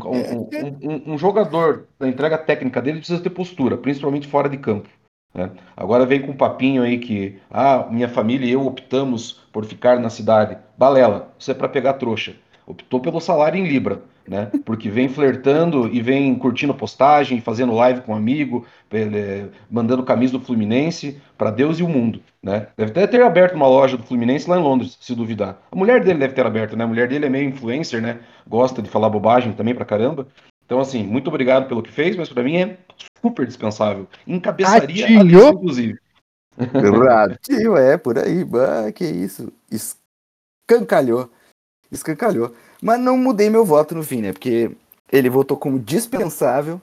[0.04, 0.48] Um, um,
[0.82, 4.88] um, um, jogador da entrega técnica dele precisa ter postura, principalmente fora de campo.
[5.34, 5.50] Né?
[5.76, 9.98] Agora vem com um papinho aí que, ah, minha família e eu optamos por ficar
[9.98, 10.58] na cidade.
[10.76, 12.34] Balela, isso é para pegar trouxa.
[12.66, 14.50] Optou pelo salário em Libra né?
[14.64, 18.66] Porque vem flertando e vem curtindo postagem, fazendo live com um amigo,
[19.70, 22.68] mandando camisa do Fluminense para Deus e o mundo, né?
[22.76, 25.60] Deve até ter aberto uma loja do Fluminense lá em Londres, se duvidar.
[25.70, 26.84] A mulher dele deve ter aberto, né?
[26.84, 28.20] A mulher dele é meio influencer, né?
[28.46, 30.26] Gosta de falar bobagem também pra caramba.
[30.64, 32.76] Então, assim, muito obrigado pelo que fez, mas para mim é
[33.22, 34.06] super dispensável.
[34.26, 35.98] Encabeçaria a lista, inclusive.
[36.58, 38.44] Ratinho, é, por aí.
[38.44, 39.52] Bah, que isso.
[39.70, 41.30] Escancalhou.
[41.90, 42.54] Escancalhou.
[42.82, 44.32] Mas não mudei meu voto no fim, né?
[44.32, 44.76] Porque
[45.10, 46.80] ele votou como dispensável.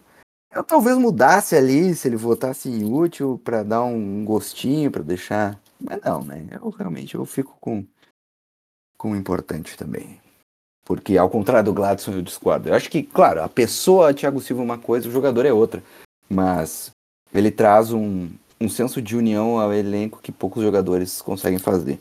[0.51, 5.59] Eu talvez mudasse ali se ele votasse em útil para dar um gostinho, para deixar.
[5.79, 6.47] Mas não, né?
[6.51, 7.85] Eu realmente eu fico com
[8.97, 10.19] com importante também.
[10.83, 12.69] Porque ao contrário do Gladson eu discordo.
[12.69, 15.83] Eu acho que, claro, a pessoa Thiago Silva é uma coisa, o jogador é outra.
[16.29, 16.91] Mas
[17.33, 18.29] ele traz um,
[18.61, 21.99] um senso de união ao elenco que poucos jogadores conseguem fazer.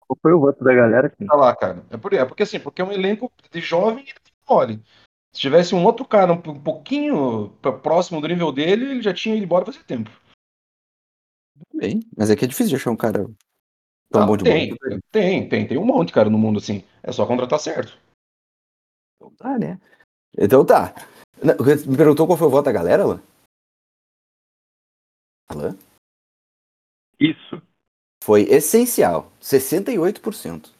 [0.00, 1.06] Qual foi o voto da galera?
[1.06, 1.24] Aqui?
[1.24, 1.84] Tá lá, cara.
[1.90, 4.12] É, por, é porque assim, porque é um elenco de jovem e
[4.48, 4.82] mole.
[5.32, 7.50] Se tivesse um outro cara um, pouquinho
[7.82, 10.10] próximo do nível dele, ele já tinha ido embora fazia tempo.
[11.72, 13.24] Bem, mas é que é difícil de achar um cara
[14.10, 15.00] tão Não, bom de tem, bola.
[15.12, 16.82] tem, tem, tem um monte de cara no mundo assim.
[17.02, 17.96] É só contratar certo.
[19.16, 19.80] Então tá, né?
[20.36, 20.94] Então tá.
[21.86, 23.20] Me perguntou qual foi o voto da galera, Alain?
[25.50, 25.76] Alain?
[27.18, 27.60] Isso.
[28.22, 29.30] Foi essencial.
[29.40, 30.70] 68%.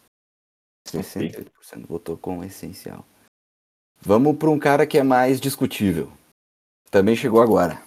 [0.89, 3.05] 68% votou com essencial.
[4.01, 6.11] Vamos para um cara que é mais discutível.
[6.91, 7.83] Também chegou agora.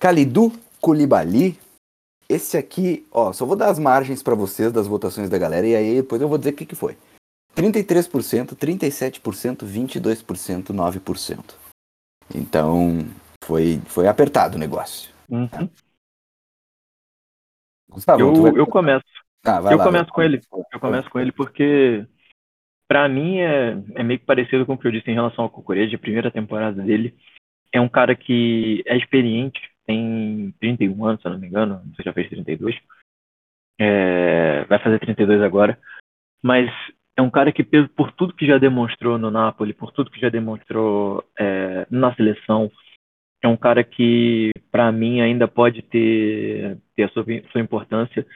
[0.00, 1.58] Khalidou Koulibaly.
[2.26, 5.76] Esse aqui, ó, só vou dar as margens para vocês das votações da galera e
[5.76, 6.96] aí depois eu vou dizer o que, que foi.
[7.54, 11.54] 33%, 37%, 22%, 9%.
[12.34, 13.06] Então,
[13.44, 15.13] foi, foi apertado o negócio.
[15.28, 15.70] Uhum.
[17.88, 18.52] Gustavo, eu, vai...
[18.58, 19.04] eu começo.
[19.46, 20.12] Ah, eu lá, começo vai.
[20.12, 20.40] com ele.
[20.72, 22.06] Eu começo com ele porque,
[22.88, 25.50] para mim, é, é meio que parecido com o que eu disse em relação ao
[25.50, 27.14] Cucureja, a primeira temporada dele.
[27.72, 32.02] É um cara que é experiente, tem 31 anos, se eu não me engano, você
[32.02, 32.76] já fez 32.
[33.78, 35.78] É, vai fazer 32 agora.
[36.42, 36.70] Mas
[37.16, 40.28] é um cara que, por tudo que já demonstrou no Napoli, por tudo que já
[40.28, 42.70] demonstrou é, na seleção,
[43.44, 48.26] é um cara que, para mim, ainda pode ter, ter a sua, sua importância,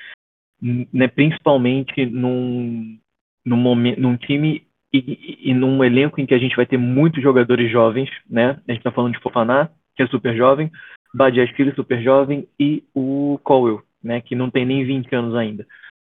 [0.60, 2.98] né, principalmente num,
[3.44, 7.22] num, momento, num time e, e, num elenco em que a gente vai ter muitos
[7.22, 8.60] jogadores jovens, né?
[8.68, 10.70] A gente está falando de Fofaná, que é super jovem,
[11.14, 14.20] Badiashvili, super jovem, e o Cowell, né?
[14.20, 15.66] Que não tem nem 20 anos ainda.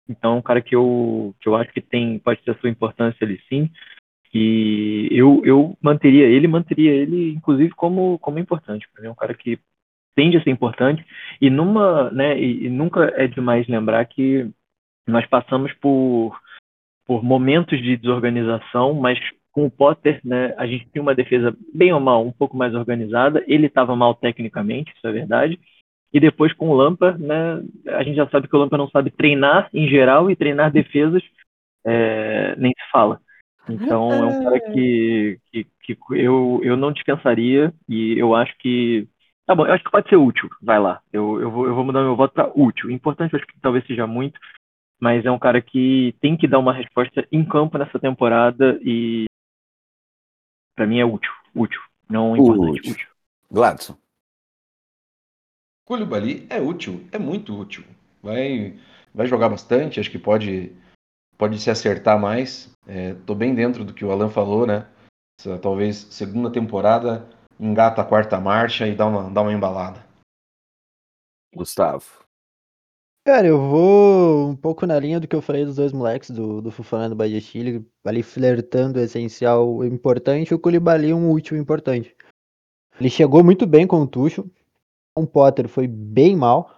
[0.08, 2.70] Então, é um cara que eu, que eu acho que tem, pode ter a sua
[2.70, 3.70] importância ali sim.
[4.38, 8.86] E eu, eu manteria ele, manteria ele, inclusive, como, como importante.
[8.91, 9.57] Para mim, é um cara que
[10.13, 11.05] tende a ser importante.
[11.39, 14.51] E, numa, né, e, e nunca é demais lembrar que
[15.07, 16.38] nós passamos por,
[17.05, 19.17] por momentos de desorganização, mas
[19.53, 22.75] com o Potter, né, a gente tinha uma defesa bem ou mal, um pouco mais
[22.75, 23.41] organizada.
[23.47, 25.57] Ele estava mal tecnicamente, isso é verdade.
[26.11, 29.11] E depois com o Lampa, né, a gente já sabe que o Lampa não sabe
[29.11, 31.23] treinar em geral e treinar defesas
[31.86, 33.21] é, nem se fala.
[33.70, 39.07] Então é um cara que, que, que, eu, eu não dispensaria e eu acho que.
[39.45, 40.49] Tá bom, eu acho que pode ser útil.
[40.61, 41.01] Vai lá.
[41.13, 42.89] Eu, eu, vou, eu vou mudar meu voto para útil.
[42.89, 44.39] Importante, eu acho que talvez seja muito,
[44.99, 49.26] mas é um cara que tem que dar uma resposta em campo nessa temporada e
[50.76, 51.32] para mim é útil.
[51.53, 51.82] Útil.
[52.09, 52.91] Não importante, útil.
[52.93, 53.07] útil.
[53.51, 53.97] Gladson.
[55.86, 57.84] Koulibaly é útil, é muito útil.
[58.22, 58.76] Vai,
[59.13, 60.72] vai jogar bastante, acho que pode
[61.38, 62.71] pode se acertar mais.
[62.88, 64.88] Estou é, bem dentro do que o Alan falou, né?
[65.61, 67.27] Talvez segunda temporada
[67.59, 70.03] engata a quarta marcha e dá uma, dá uma embalada.
[71.53, 72.25] Gustavo.
[73.27, 76.61] Cara, eu vou um pouco na linha do que eu falei dos dois moleques, do,
[76.61, 81.59] do Fufana e do Bahia Chile, ali flertando o essencial importante, o Koulibaly um último
[81.59, 82.15] importante.
[82.99, 84.45] Ele chegou muito bem com o Tuchel,
[85.17, 86.74] o Potter foi bem mal,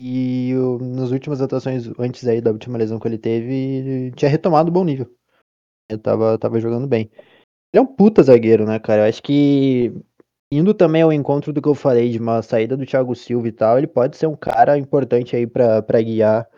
[0.00, 4.70] e o, nas últimas atuações, antes aí da última lesão que ele teve, tinha retomado
[4.70, 5.10] um bom nível.
[5.88, 7.10] Ele tava, tava jogando bem.
[7.72, 9.02] Ele é um puta zagueiro, né, cara?
[9.02, 9.92] Eu acho que
[10.50, 13.52] indo também ao encontro do que eu falei de uma saída do Thiago Silva e
[13.52, 16.48] tal, ele pode ser um cara importante aí pra guiar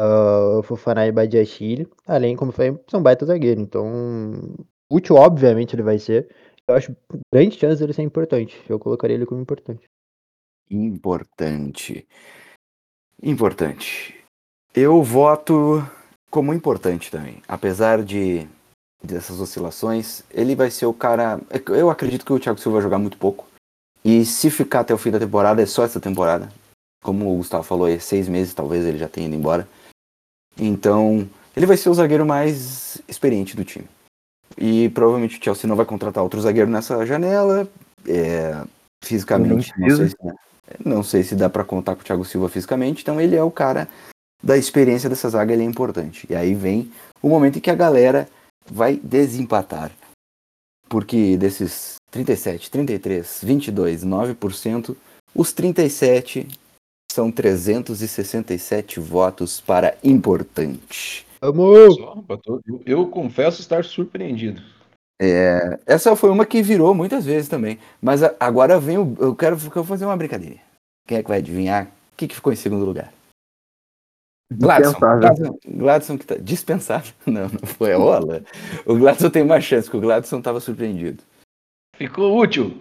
[0.00, 4.54] uh, o Fofana e Badiachile, além, como eu falei, são baita zagueiro, então
[4.90, 6.28] útil obviamente ele vai ser,
[6.68, 6.96] eu acho
[7.32, 9.88] grande chance dele ser importante, eu colocaria ele como importante.
[10.70, 12.06] Importante.
[13.24, 14.14] Importante.
[14.74, 15.82] Eu voto
[16.30, 17.42] como importante também.
[17.48, 18.46] Apesar de
[19.02, 21.40] dessas oscilações, ele vai ser o cara.
[21.68, 23.46] Eu acredito que o Thiago Silva vai jogar muito pouco.
[24.04, 26.52] E se ficar até o fim da temporada, é só essa temporada.
[27.02, 29.66] Como o Gustavo falou, é seis meses, talvez ele já tenha ido embora.
[30.58, 33.88] Então, ele vai ser o zagueiro mais experiente do time.
[34.58, 37.66] E provavelmente o Chelsea não vai contratar outro zagueiro nessa janela.
[38.06, 38.62] É,
[39.02, 40.16] fisicamente, não sei, se,
[40.84, 43.02] não sei se dá para contar com o Thiago Silva fisicamente.
[43.02, 43.88] Então, ele é o cara
[44.42, 46.26] da experiência dessa zaga, ele é importante.
[46.28, 46.90] E aí vem
[47.22, 48.28] o momento em que a galera
[48.70, 49.90] vai desempatar.
[50.88, 54.96] Porque desses 37, 33, 22, 9%,
[55.34, 56.46] os 37
[57.10, 61.26] são 367 votos para importante.
[61.40, 61.96] Vamos!
[62.46, 64.62] Eu, eu confesso estar surpreendido.
[65.20, 67.78] É, essa foi uma que virou muitas vezes também.
[68.00, 69.16] Mas a, agora vem o.
[69.18, 70.56] Eu quero, eu vou fazer uma brincadeira.
[71.06, 71.86] Quem é que vai adivinhar?
[71.86, 73.12] O que, que ficou em segundo lugar?
[74.52, 77.12] Gladson, Gladson, Gladson que tá dispensável.
[77.26, 78.42] Não, não foi a Ola.
[78.86, 81.22] O Gladson tem mais chance, porque o Gladson estava surpreendido.
[81.96, 82.76] Ficou útil.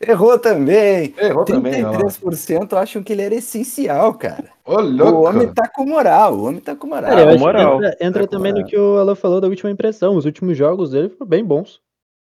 [0.00, 1.14] Errou também.
[1.18, 1.90] Errou também, ó.
[1.92, 4.50] 33% acham que ele era essencial, cara.
[4.64, 7.10] Ô, O homem tá com moral, o homem tá com moral.
[7.10, 7.76] Cara, moral.
[7.76, 8.70] entra, entra Tá com também no moral.
[8.70, 10.16] que o Alan falou da última impressão.
[10.16, 11.80] Os últimos jogos dele foram bem bons.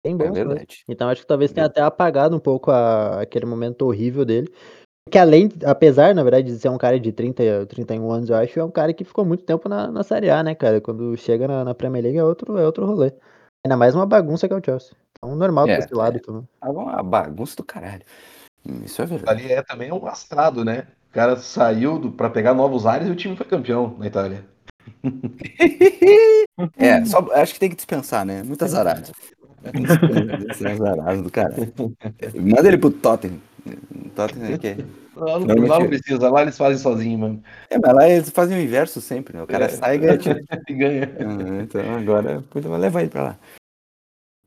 [0.04, 0.28] Bem bons.
[0.28, 0.82] é verdade.
[0.88, 4.48] Então acho que talvez tenha até apagado um pouco a- aquele momento horrível dele.
[5.10, 8.58] Que além, apesar, na verdade, de ser um cara de 30, 31 anos, eu acho,
[8.60, 10.80] é um cara que ficou muito tempo na, na Série A, né, cara?
[10.80, 13.12] Quando chega na, na Premier League é outro, é outro rolê.
[13.66, 14.92] Ainda mais uma bagunça que é o Chelsea.
[15.22, 16.48] Então normal É, ter esse lado também.
[16.58, 18.02] Tava uma bagunça do caralho.
[18.66, 19.42] Hum, Isso é verdade.
[19.42, 20.86] Ali é também um lastrado, né?
[21.10, 24.44] O cara saiu do, pra pegar novos ares e o time foi campeão na Itália.
[26.76, 28.42] É, só, acho que tem que dispensar, né?
[28.42, 29.10] Muitas aradas.
[30.50, 31.72] Esse azarado do caralho.
[32.34, 33.38] Manda ele pro Tottenham.
[34.14, 34.76] Tottenham é que é.
[35.16, 37.42] Lá não, Normalmente- lá não precisa, lá eles fazem sozinho, mano.
[37.70, 39.42] É, mas lá eles fazem o inverso sempre, né?
[39.42, 39.68] O cara É.
[39.70, 40.18] sai e ganha.
[40.68, 41.10] E ganha.
[41.18, 42.44] Ah, Então agora
[42.78, 43.38] levar ele pra lá.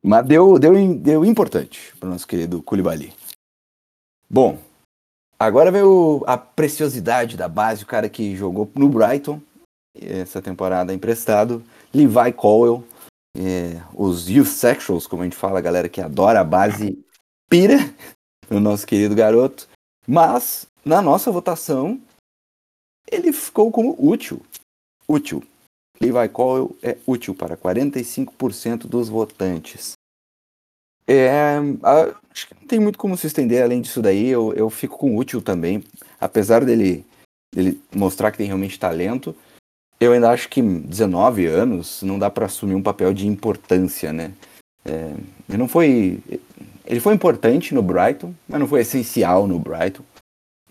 [0.04, 3.14] Mas deu, deu, deu importante pro nosso querido Koulibaly.
[4.30, 4.60] Bom,
[5.40, 9.42] agora vem o- a preciosidade da base, o cara que jogou no Brighton
[9.96, 12.84] essa temporada emprestado, Levi Colwell,
[13.38, 17.00] é, os Youth Sexuals, como a gente fala, a galera que adora a base,
[17.50, 17.78] pira
[18.50, 19.70] no nosso querido garoto.
[20.08, 22.02] Mas, na nossa votação,
[23.10, 24.42] ele ficou como útil.
[25.08, 25.44] Útil.
[26.04, 29.94] Levi Colwell é útil para 45% dos votantes.
[31.08, 31.58] É,
[32.30, 34.28] acho que não tem muito como se estender além disso daí.
[34.28, 35.84] Eu, eu fico com útil também.
[36.20, 37.06] Apesar dele,
[37.54, 39.36] dele mostrar que tem realmente talento,
[40.00, 44.34] eu ainda acho que 19 anos não dá para assumir um papel de importância, né?
[44.86, 45.14] É,
[45.48, 46.20] ele não foi.
[46.86, 50.04] Ele foi importante no Brighton, mas não foi essencial no Brighton.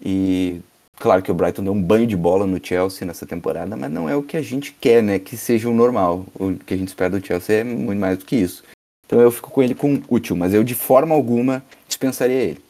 [0.04, 0.60] E
[0.98, 4.08] Claro que o Brighton deu um banho de bola no Chelsea nessa temporada, mas não
[4.08, 5.18] é o que a gente quer, né?
[5.18, 6.26] Que seja o normal.
[6.34, 8.62] O que a gente espera do Chelsea é muito mais do que isso.
[9.06, 12.64] Então eu fico com ele com útil, mas eu de forma alguma dispensaria ele.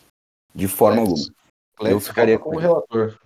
[0.55, 1.23] De forma alguma.
[1.81, 3.19] Eu ficaria com o relator.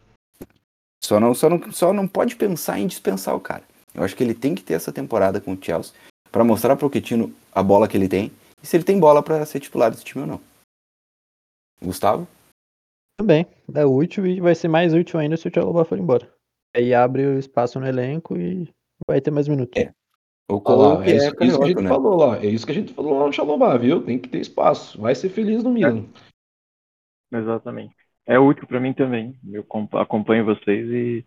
[1.02, 3.62] Só não, só, não, só não pode pensar em dispensar o cara.
[3.94, 5.94] Eu acho que ele tem que ter essa temporada com o Chelsea
[6.30, 8.32] para mostrar pro Quetino a bola que ele tem
[8.62, 10.40] e se ele tem bola para ser titular desse time ou não.
[11.80, 12.26] Gustavo?
[13.18, 13.46] Também.
[13.74, 16.30] É útil e vai ser mais útil ainda se o Tchalobah for embora.
[16.74, 18.68] Aí abre o espaço no elenco e
[19.06, 19.80] vai ter mais minutos.
[19.80, 19.92] É.
[20.48, 21.88] O lá, que é é, isso, isso que a gente né?
[21.88, 22.38] falou lá.
[22.38, 24.02] É isso que a gente falou lá no Xalobá, viu?
[24.02, 25.00] Tem que ter espaço.
[25.00, 26.04] Vai ser feliz no Milan.
[27.32, 27.94] Exatamente.
[28.26, 29.36] É útil pra mim também.
[29.50, 31.24] Eu com- acompanho vocês e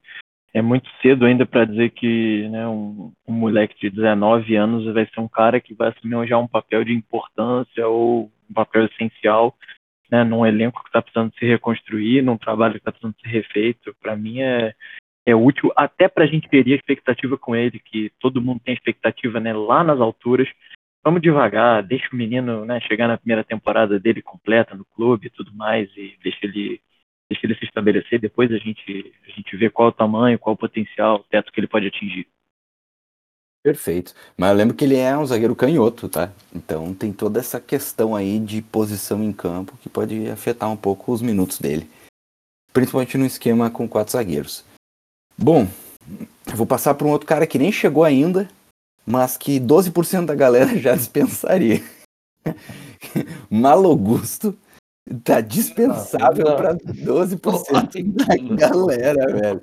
[0.53, 5.05] é muito cedo ainda pra dizer que né, um, um moleque de 19 anos vai
[5.05, 9.55] ser um cara que vai assumir já um papel de importância ou um papel essencial
[10.11, 13.95] né, num elenco que está precisando se reconstruir, num trabalho que está precisando ser refeito.
[14.01, 14.73] Para mim é,
[15.25, 18.73] é útil até para a gente gerir a expectativa com ele, que todo mundo tem
[18.73, 20.47] expectativa né, lá nas alturas.
[21.03, 25.29] Vamos devagar, deixa o menino né, chegar na primeira temporada dele completa no clube e
[25.29, 26.81] tudo mais, e deixa ele,
[27.29, 28.19] deixa ele se estabelecer.
[28.19, 31.59] Depois a gente, a gente vê qual o tamanho, qual o potencial, o teto que
[31.59, 32.27] ele pode atingir.
[33.69, 34.15] Perfeito.
[34.35, 36.31] Mas eu lembro que ele é um zagueiro canhoto, tá?
[36.51, 41.11] Então tem toda essa questão aí de posição em campo que pode afetar um pouco
[41.11, 41.87] os minutos dele.
[42.73, 44.65] Principalmente no esquema com quatro zagueiros.
[45.37, 45.67] Bom,
[46.47, 48.49] vou passar para um outro cara que nem chegou ainda,
[49.05, 51.83] mas que 12% da galera já dispensaria.
[53.51, 54.57] Malogusto.
[55.23, 59.61] Tá dispensável pra 12% da galera, velho.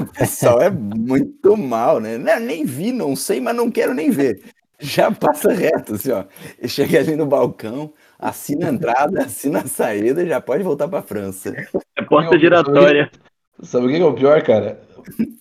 [0.00, 2.18] O pessoal é muito mal, né?
[2.18, 4.42] Não, nem vi, não sei, mas não quero nem ver.
[4.78, 6.24] Já passa reto, assim, ó.
[6.66, 11.54] Chega ali no balcão, assina a entrada, assina a saída, já pode voltar pra França.
[11.96, 13.10] É porta giratória.
[13.62, 14.80] Sabe o que é o pior, cara?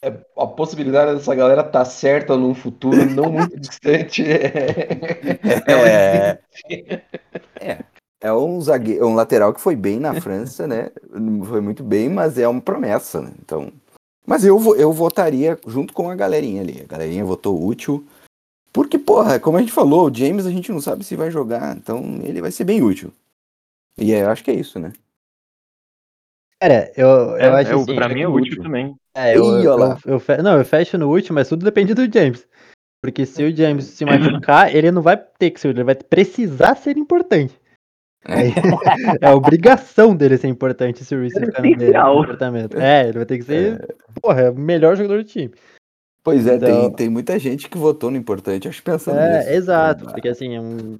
[0.01, 4.23] É a possibilidade dessa galera estar certa num futuro não muito distante.
[4.23, 4.88] É,
[6.69, 7.01] É,
[8.26, 10.89] é um zagueiro, um lateral que foi bem na França, né?
[11.47, 13.32] Foi muito bem, mas é uma promessa, né?
[13.39, 13.71] Então,
[14.26, 16.82] mas eu eu votaria junto com a galerinha ali.
[16.82, 18.05] A galerinha votou útil.
[18.73, 21.78] Porque, porra, como a gente falou, o James a gente não sabe se vai jogar,
[21.78, 23.11] então ele vai ser bem útil.
[23.97, 24.91] E é, eu acho que é isso, né?
[26.59, 27.95] Cara, eu, eu É, acho é, assim.
[27.95, 28.63] pra é mim é que útil útil.
[28.63, 28.95] também.
[29.15, 32.11] É, eu, Ih, eu, eu fe- não, eu fecho no último, mas tudo depende do
[32.11, 32.45] James.
[33.01, 36.76] Porque se o James se machucar, ele não vai ter que ser, ele vai precisar
[36.76, 37.53] ser importante.
[38.28, 38.51] Aí,
[39.21, 42.15] é obrigação dele ser importante se o Reese ficar no Essencial.
[42.17, 42.78] comportamento.
[42.80, 45.53] É, ele vai ter que ser, porra, é o melhor jogador do time.
[46.23, 49.47] Pois é, tem, Então- tem muita gente que votou no importante, acho pensando nisso.
[49.49, 50.97] É, exato, porque assim, é um...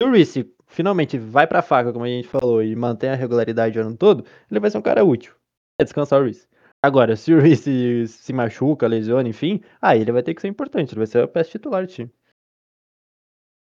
[0.00, 3.76] se o Reese finalmente vai pra faca, como a gente falou, e mantém a regularidade
[3.76, 5.34] o ano todo, ele vai ser um cara útil.
[5.80, 6.46] É descansar o Reese.
[6.82, 10.92] Agora, se o Reese se machuca, lesiona, enfim, aí ele vai ter que ser importante,
[10.92, 12.10] ele vai ser a peça titular do time.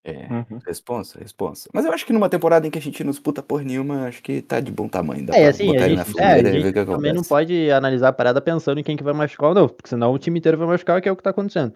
[0.09, 0.59] É, Uhum.
[0.65, 1.69] responsa, responsa.
[1.73, 4.23] Mas eu acho que numa temporada em que a gente não disputa por nenhuma, acho
[4.23, 5.25] que tá de bom tamanho.
[5.25, 6.73] Dá É, assim, botar a ele na gente, é, a fogueira e ver gente o
[6.73, 7.29] que também não acontece.
[7.29, 10.17] pode analisar a parada pensando em quem que vai machucar ou não, porque senão o
[10.17, 11.73] time inteiro vai machucar, que é o que tá acontecendo.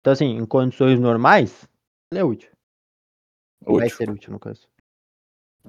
[0.00, 1.68] Então, assim, em condições normais,
[2.10, 2.50] ele é útil.
[3.66, 3.96] Vai Útil.
[3.96, 4.62] ser útil, no caso.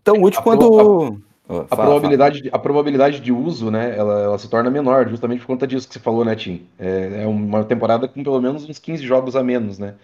[0.03, 0.69] Tão útil A quanto.
[0.69, 5.07] pro- A fala, probabilidade, de, a probabilidade de uso, né, ela, ela se torna menor,
[5.09, 6.67] justamente por conta disso que você falou, né, Tim?
[6.79, 9.95] É, é uma temporada com pelo menos uns 15 jogos a menos, né?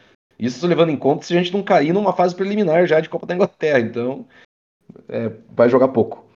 [0.41, 3.27] Isso levando em conta se a gente não cair numa fase preliminar já de Copa
[3.27, 4.27] da Inglaterra, então
[5.07, 6.27] é, vai jogar pouco.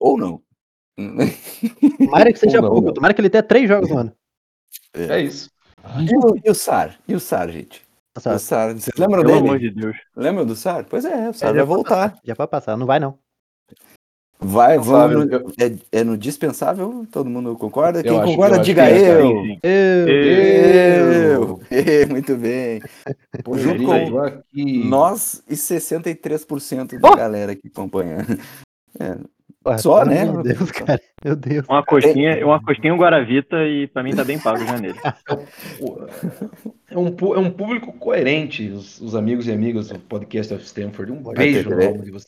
[0.00, 0.42] Ou não.
[1.98, 2.92] Tomara que seja não, pouco, não.
[2.94, 4.16] tomara que ele tenha três jogos no ano.
[4.94, 5.48] É isso.
[6.00, 6.98] E o, e o Sar?
[7.06, 7.86] E o Sar, gente?
[8.16, 9.46] Nossa, O Sar, vocês lembram Pelo dele?
[9.46, 9.96] amor de Deus.
[10.16, 10.84] Lembram do Sar?
[10.86, 12.10] Pois é, o Sar já vai voltar.
[12.10, 13.16] passar, Já vai passar, não vai não.
[14.40, 15.26] Vai, Não vamos.
[15.58, 17.04] é, é no dispensável?
[17.10, 17.98] Todo mundo concorda?
[18.00, 19.58] Eu Quem concorda, diga que é, eu.
[19.62, 20.08] Eu...
[20.08, 21.60] Eu!
[22.08, 22.80] Muito bem.
[23.56, 24.42] Junto com
[24.88, 27.16] nós e 63% da Oh!
[27.16, 28.24] galera que acompanha.
[29.62, 30.24] Porra, Só, né?
[30.24, 31.00] de Deus, cara.
[31.24, 31.66] Meu Deus.
[31.68, 34.98] Uma costinha, uma costinha e um Guaravita e pra mim tá bem pago já nele.
[36.90, 41.12] É um, é um público coerente, os, os amigos e amigas do podcast of Stanford.
[41.12, 41.68] Um beijo.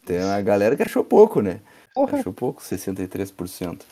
[0.05, 1.61] Tem uma galera que achou pouco, né?
[1.95, 2.19] Porra.
[2.19, 3.83] Achou pouco, 63%.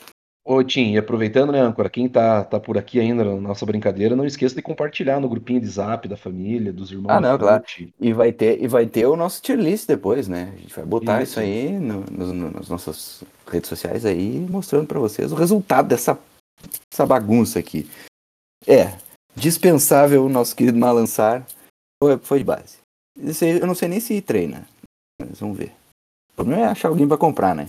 [0.44, 4.16] Ô, Tim, e aproveitando, né, Âncora, quem tá, tá por aqui ainda na nossa brincadeira,
[4.16, 7.10] não esqueça de compartilhar no grupinho de zap da família, dos irmãos.
[7.10, 7.64] Ah, não, da claro.
[8.00, 10.50] E vai ter, e vai ter o nosso tier list depois, né?
[10.54, 11.40] A gente vai botar isso, Isso.
[11.40, 16.18] aí no- no- no- nas nossas redes sociais aí, mostrando pra vocês o resultado dessa
[16.90, 17.86] essa bagunça aqui.
[18.66, 18.96] É,
[19.36, 21.46] dispensável o nosso querido Malansar
[22.02, 22.78] foi, foi de base.
[23.60, 24.66] Eu não sei nem se treina,
[25.20, 25.72] mas vamos ver.
[26.32, 27.68] O problema é achar alguém pra comprar, né?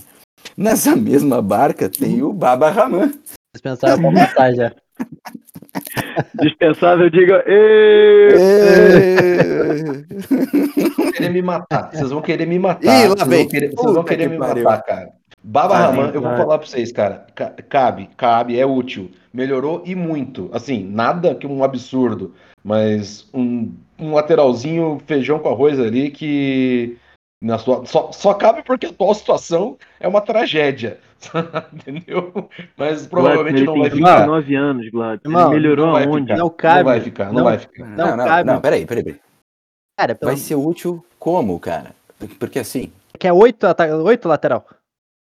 [0.56, 3.12] Nessa mesma barca tem o Baba Raman.
[3.54, 4.72] Dispensável pra passar já.
[6.40, 7.42] Dispensável, diga.
[7.46, 8.28] "Ê!"
[10.20, 11.90] Vocês vão querer me matar.
[11.92, 12.84] Vocês vão querer me matar.
[12.84, 13.38] Ih, lá vocês vem.
[13.40, 14.64] vão querer, vocês vão querer que me pariu.
[14.64, 15.08] matar, cara.
[15.42, 16.36] Baba Vai, Raman, eu vou vai.
[16.36, 17.26] falar pra vocês, cara.
[17.34, 19.10] Ca- Cabe, cabe, é útil.
[19.32, 20.50] Melhorou e muito.
[20.52, 26.98] Assim, nada que um absurdo, mas um, um lateralzinho feijão com arroz ali que
[27.40, 31.00] na sua, só, só cabe porque a atual situação é uma tragédia.
[31.72, 32.48] Entendeu?
[32.76, 34.16] Mas provavelmente Glad, não vai ficar.
[34.18, 35.20] 29 anos, Glad.
[35.24, 36.22] Ele Irmão, melhorou não vai aonde?
[36.26, 36.36] ficar.
[36.36, 36.78] Não cabe.
[36.78, 37.84] Não vai ficar, não, Não- vai ficar.
[37.86, 38.50] Não, Não não, cabe.
[38.52, 39.20] não, peraí, peraí, peraí.
[39.98, 41.94] Cara, Vai ser útil como, cara?
[42.38, 44.66] Porque assim, que é oito, ata- oito lateral.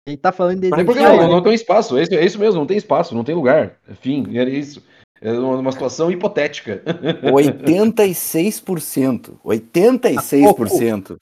[0.07, 0.69] Ele tá falando de.
[0.71, 1.23] Mas por que Ah, não?
[1.23, 1.29] é.
[1.29, 1.97] Não tem espaço.
[1.99, 3.77] É isso, é isso mesmo, não tem espaço, não tem lugar.
[3.91, 4.83] Enfim, era isso.
[5.21, 6.83] É uma, uma situação hipotética.
[7.23, 9.39] 86%.
[9.45, 11.19] 86%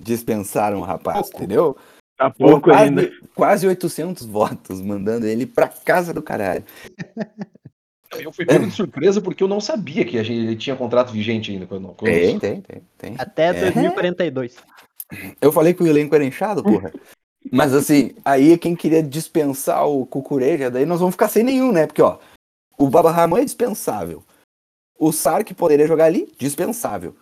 [0.00, 1.76] dispensaram o rapaz, entendeu?
[2.16, 3.10] Tá Por pouco quase, ainda.
[3.34, 6.64] quase 800 votos, mandando ele pra casa do caralho.
[8.18, 11.12] Eu fui pego de surpresa porque eu não sabia que a gente, ele tinha contrato
[11.12, 11.64] vigente ainda.
[11.64, 13.14] Quando, quando- Tem, tem, tem, tem.
[13.16, 13.70] Até É.
[13.70, 14.56] 2042.
[15.40, 16.92] Eu falei que o elenco era inchado, porra.
[17.52, 21.86] Mas assim, aí quem queria dispensar o Cucureja, daí nós vamos ficar sem nenhum, né?
[21.86, 22.18] Porque, ó,
[22.76, 24.24] o Baba Ramon é dispensável.
[24.98, 27.14] O Sark poderia jogar ali, dispensável.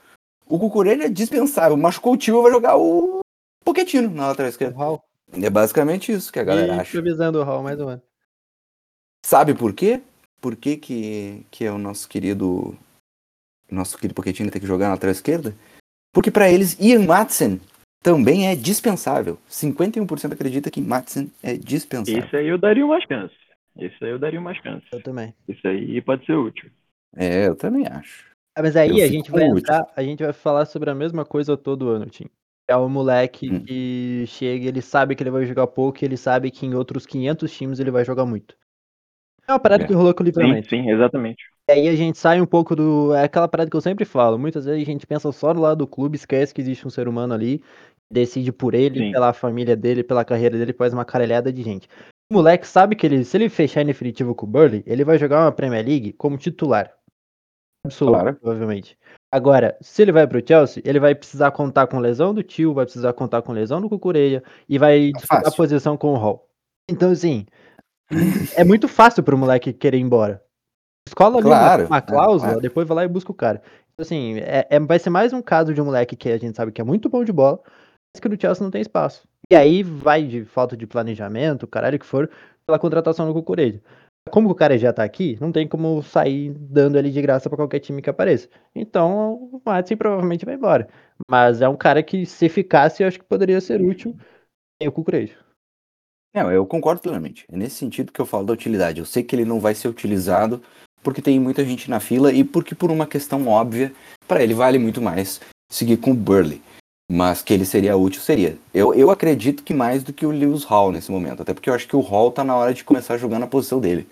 [0.49, 1.77] O Cucureja é dispensável.
[1.77, 3.21] Machucou o tio, vai jogar o
[3.65, 4.77] Poquetino na lateral esquerda.
[4.77, 5.03] Hall.
[5.33, 6.97] É basicamente isso que a galera E acha.
[6.99, 8.03] improvisando o Hall mais um ano.
[9.25, 10.01] Sabe por quê?
[10.41, 12.77] Por que, que, que é o nosso querido.
[13.71, 15.55] Nosso querido Pochettino tem que jogar na lateral esquerda?
[16.15, 17.61] Porque pra eles, Ian Madsen
[18.03, 19.39] também é dispensável.
[19.51, 22.25] 51% acredita que Madsen é dispensável.
[22.25, 23.35] Esse aí eu daria uma chance.
[23.77, 24.87] Esse aí eu daria uma chance.
[24.91, 25.35] Eu também.
[25.47, 26.71] Esse aí pode ser útil.
[27.15, 28.25] É, eu também acho.
[28.59, 31.25] Ah, mas aí Eu a gente vai entrar, a gente vai falar sobre a mesma
[31.25, 32.27] coisa todo ano, Tim.
[32.67, 33.65] É o moleque Hum.
[33.65, 37.07] que chega, ele sabe que ele vai jogar pouco, e ele sabe que em outros
[37.07, 38.57] 500 times ele vai jogar muito.
[39.47, 39.87] É uma parada É.
[39.87, 40.69] que rolou com o Sim, livramento.
[40.69, 41.45] sim, exatamente.
[41.69, 43.15] E aí a gente sai um pouco do.
[43.15, 44.37] É aquela parada que eu sempre falo.
[44.39, 47.07] Muitas vezes a gente pensa só no lado do clube, esquece que existe um ser
[47.07, 47.63] humano ali,
[48.11, 49.13] decide por ele, Sim.
[49.13, 51.89] pela família dele, pela carreira dele, faz uma caralhada de gente.
[52.31, 55.17] O moleque sabe que ele, se ele fechar em definitivo com o Burley, ele vai
[55.17, 56.98] jogar uma Premier League como titular.
[57.85, 58.37] Absoluto, Claro.
[58.37, 58.99] provavelmente.
[59.33, 62.85] Agora, se ele vai pro Chelsea, ele vai precisar contar com lesão do tio, vai
[62.85, 65.57] precisar contar com lesão do Cucureia e vai disputar a fácil.
[65.57, 66.49] posição com o Hall.
[66.91, 67.47] Então, assim,
[68.57, 70.43] é muito fácil pro moleque querer ir embora.
[71.07, 72.61] Escola ali uma- Claro, uma, é, cláusula, claro.
[72.61, 73.63] depois vai lá e busca o cara.
[73.93, 76.57] Então, assim, é, é- vai ser mais um caso de um moleque que a gente
[76.57, 77.61] sabe que é muito bom de bola,
[78.15, 79.27] mas que no Chelsea não tem espaço.
[79.51, 82.31] E aí vai de falta de planejamento, caralho que for,
[82.67, 83.81] pela contratação do Cucureja.
[84.29, 87.57] Como o cara já tá aqui, não tem como sair dando ele de graça pra
[87.57, 88.49] qualquer time que apareça.
[88.75, 90.89] Então o Madsen provavelmente vai embora.
[91.29, 94.17] Mas é um cara que, se ficasse, eu acho que poderia ser útil
[94.93, 95.35] Cucureja.
[96.35, 97.45] Não, eu concordo plenamente.
[97.51, 99.01] É nesse sentido que eu falo da utilidade.
[99.01, 100.63] Eu sei que ele não vai ser utilizado
[101.03, 103.93] porque tem muita gente na fila e porque por uma questão óbvia,
[104.27, 106.63] para ele vale muito mais seguir com o Burley.
[107.11, 108.59] Mas que ele seria útil, seria.
[108.73, 111.41] Eu, eu acredito que mais do que o Lewis Hall nesse momento.
[111.43, 113.47] Até porque eu acho que o Hall tá na hora de começar a jogar na
[113.47, 114.07] posição dele.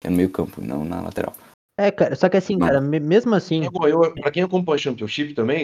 [0.00, 1.32] Que é no meio campo, e não na lateral.
[1.78, 2.66] É, cara, só que assim, Não.
[2.66, 5.62] cara, me- mesmo assim, eu, pra quem acompanha o Championship também,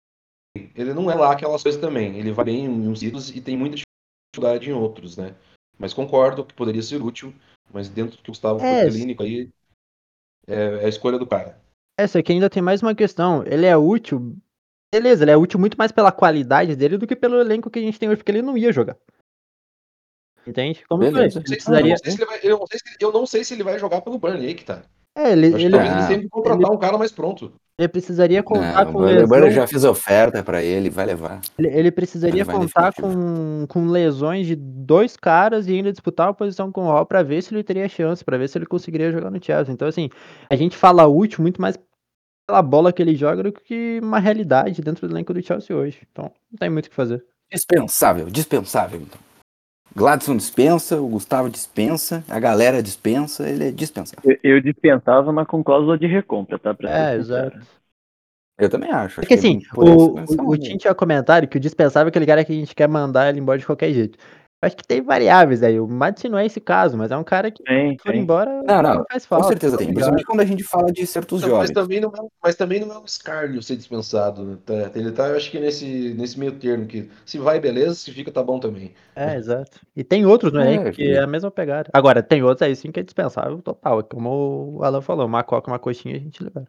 [0.74, 2.16] ele não é lá aquelas coisas também.
[2.18, 5.34] Ele vai bem em uns ídolos e tem muita dificuldade em outros, né?
[5.78, 7.34] Mas concordo que poderia ser útil,
[7.72, 9.48] mas dentro do que o Gustavo É, foi clínico aí,
[10.46, 11.60] é, é a escolha do cara.
[11.98, 13.44] essa aqui ainda tem mais uma questão.
[13.46, 14.36] Ele é útil.
[14.92, 17.82] Beleza, ele é útil muito mais pela qualidade dele do que pelo elenco que a
[17.82, 18.96] gente tem hoje, porque ele não ia jogar.
[20.46, 20.82] Entende?
[20.88, 21.38] Como Beleza.
[21.38, 21.90] ele Eu precisaria.
[21.90, 24.00] não, sei se ele vai, eu, não se, eu não sei se ele vai jogar
[24.00, 24.82] pelo Burnley, aí que tá.
[25.16, 27.52] É, ele, ele, talvez Ah, ele sempre contratar um cara mais pronto.
[27.78, 29.26] ele precisaria contar Não, com Burley, o.
[29.28, 31.40] Burley já fez oferta para ele, vai levar.
[31.58, 36.28] Ele, ele precisaria Ele vai contar com, com lesões de dois caras e ainda disputar
[36.28, 38.66] uma posição com o Hall pra ver se ele teria chance, pra ver se ele
[38.66, 39.72] conseguiria jogar no Chelsea.
[39.74, 40.08] Então, assim,
[40.48, 41.76] a gente fala útil muito mais
[42.50, 46.00] pela bola que ele joga do que uma realidade dentro do elenco do Chelsea hoje.
[46.10, 47.24] Então, não tem muito o que fazer.
[47.50, 49.20] Dispensável, dispensável, então.
[49.94, 54.38] Gladson dispensa, o Gustavo dispensa, a galera dispensa, ele é dispensável.
[54.42, 56.74] Eu, eu dispensava, mas com cláusula de recompra, tá?
[56.74, 57.58] Pra É, exato.
[58.58, 59.16] Eu também acho.
[59.16, 62.26] Porque acho que assim, o, o, o Tim tinha comentário que o dispensável é aquele
[62.26, 64.18] cara que a gente quer mandar ele embora de qualquer jeito.
[64.62, 65.80] Acho que tem variáveis aí.
[65.80, 68.20] O Madison não é esse caso, mas é um cara que Tem, for tem.
[68.20, 69.48] embora Não, não, faz Com falta.
[69.48, 69.86] certeza tem.
[69.88, 71.68] Principalmente quando a gente fala de certos Não, jovens.
[71.68, 74.44] mas, também não é, mas também não é um escárnio ser dispensado.
[74.44, 74.58] né?
[74.66, 78.12] Tá- Ele tá, eu acho que nesse, nesse meio termo, que se vai, beleza, se
[78.12, 78.92] fica, tá bom também.
[79.16, 79.80] É, exato.
[79.96, 81.12] E tem outros no É, que é.
[81.14, 81.88] é a mesma pegada.
[81.94, 84.04] Agora, tem outros aí sim que é dispensável total.
[84.04, 86.66] Como o Alan falou, uma coca, uma coxinha a gente libera.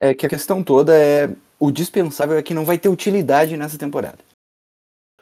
[0.00, 1.28] É que a questão toda é
[1.58, 4.18] o dispensável é que não vai ter utilidade nessa temporada.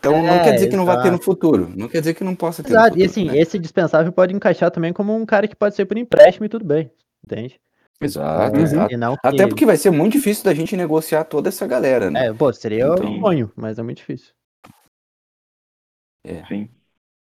[0.04, 1.72] Então não É, quer dizer que não vai ter no futuro.
[1.74, 2.88] Não quer dizer que não possa ter no Exato.
[2.90, 3.02] futuro.
[3.02, 3.38] E assim, né?
[3.38, 6.64] esse dispensável pode encaixar também como um cara que pode ser por empréstimo e tudo
[6.64, 6.90] bem.
[7.24, 7.58] Entende?
[8.00, 8.98] Exato, É, exato.
[8.98, 12.26] Não que- Até porque vai ser muito difícil da gente negociar toda essa galera, né?
[12.26, 14.32] É, pô, seria Então- um sonho, mas é muito difícil.
[16.48, 16.68] Sim.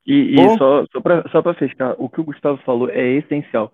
[0.07, 3.71] E, e só, só, pra, só pra fechar, o que o Gustavo falou é essencial.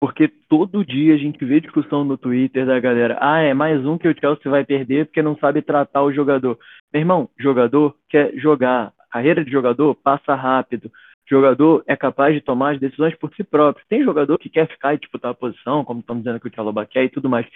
[0.00, 3.16] Porque todo dia a gente vê discussão no Twitter da galera.
[3.20, 6.58] Ah, é mais um que o Chelsea vai perder porque não sabe tratar o jogador.
[6.92, 8.92] Meu irmão, jogador quer jogar.
[9.10, 10.90] Carreira de jogador passa rápido.
[11.28, 13.84] Jogador é capaz de tomar as decisões por si próprio.
[13.88, 16.86] Tem jogador que quer ficar e disputar a posição, como estamos dizendo que o Tchaloba
[16.86, 17.46] quer e tudo mais.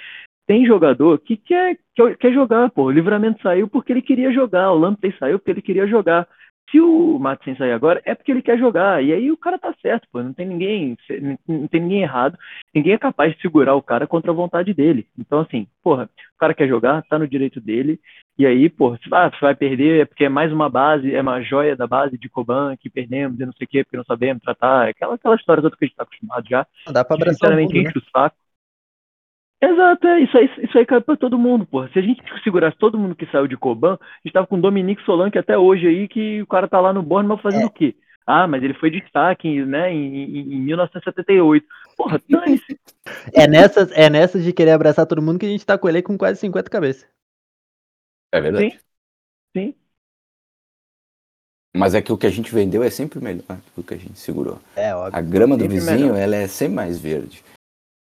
[0.46, 2.84] Tem jogador que quer, quer, quer jogar, pô.
[2.84, 4.72] O livramento saiu porque ele queria jogar.
[4.72, 6.26] O Lamptey saiu porque ele queria jogar.
[6.70, 9.02] Se o Madsen sair agora, é porque ele quer jogar.
[9.02, 10.22] E aí o cara tá certo, pô.
[10.22, 10.96] Não tem ninguém,
[11.48, 12.38] não tem ninguém errado.
[12.72, 15.06] Ninguém é capaz de segurar o cara contra a vontade dele.
[15.18, 17.98] Então, assim, porra, o cara quer jogar, tá no direito dele.
[18.38, 18.72] E aí,
[19.12, 22.16] ah, você vai perder é porque é mais uma base, é uma joia da base
[22.16, 24.88] de Coban que perdemos e não sei o quê, porque não sabemos tratar.
[24.88, 26.66] Aquela, aquela história toda que a gente tá acostumado já.
[26.86, 27.90] Não dá pra abraçar o sinceramente mundo, né?
[27.90, 28.36] enche o saco.
[29.62, 31.90] Exato, é, isso aí, isso aí cai pra todo mundo, porra.
[31.92, 34.60] Se a gente segurasse todo mundo que saiu de Coban, a gente tava com o
[34.60, 37.94] Dominique Solanke até hoje aí, que o cara tá lá no Bournemouth fazendo o quê?
[38.26, 41.66] Ah, mas ele foi destaque, né, em, em, em 1978.
[41.96, 42.78] Porra, dane-se.
[43.34, 46.02] É nessas, é nessas de querer abraçar todo mundo que a gente tá com ele
[46.02, 47.08] com quase 50 cabeças.
[48.32, 48.70] É verdade.
[48.70, 48.78] Sim.
[49.56, 49.74] Sim.
[51.76, 54.18] Mas é que o que a gente vendeu é sempre melhor do que a gente
[54.18, 54.58] segurou.
[54.74, 55.18] É, óbvio.
[55.18, 56.16] A grama do Sempre vizinho, melhor.
[56.18, 57.42] ela é sempre mais verde.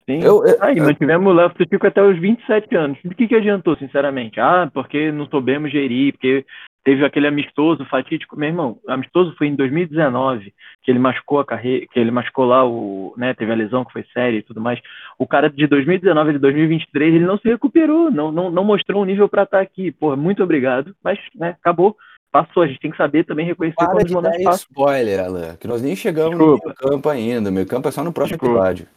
[0.09, 0.21] Sim.
[0.23, 2.97] Eu, eu- e eu- mantivemos o Léo Fico até os 27 anos.
[3.03, 4.39] Do que, que adiantou, sinceramente?
[4.39, 6.45] Ah, porque não soubemos gerir, porque
[6.85, 10.53] Teve aquele amistoso fatídico, meu irmão, amistoso foi em 2019,
[10.83, 13.91] que ele machucou a carreira, que ele machucou lá o, né, teve a lesão que
[13.91, 14.79] foi séria e tudo mais.
[15.17, 19.05] O cara de 2019 de 2023, ele não se recuperou, não, não, não mostrou um
[19.05, 19.91] nível para estar aqui.
[19.91, 21.97] Porra, muito obrigado, mas, né, acabou.
[22.31, 24.67] Passou, a gente tem que saber também reconhecer Para quando os de momentos passam.
[24.69, 26.59] spoiler, Alan, que nós nem chegamos Desculpa.
[26.59, 27.49] no meio campo ainda.
[27.49, 28.59] O meio campo é só no próximo Desculpa.
[28.69, 28.87] episódio.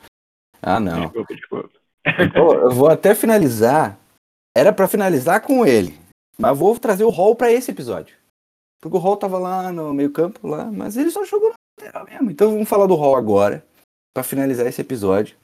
[0.62, 1.02] Ah, não.
[1.02, 1.70] Desculpa, desculpa.
[2.64, 3.98] Eu vou até finalizar.
[4.56, 5.98] Era pra finalizar com ele.
[6.38, 8.16] Mas vou trazer o Hall pra esse episódio.
[8.80, 11.54] Porque o Hall tava lá no meio campo, lá, mas ele só jogou na
[11.84, 12.30] lateral mesmo.
[12.30, 13.64] Então vamos falar do Hall agora.
[14.14, 15.36] Pra finalizar esse episódio.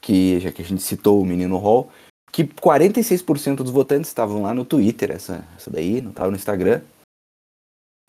[0.00, 1.90] Que já que a gente citou o menino Hall.
[2.30, 6.82] Que 46% dos votantes estavam lá no Twitter, essa, essa daí, não tava no Instagram.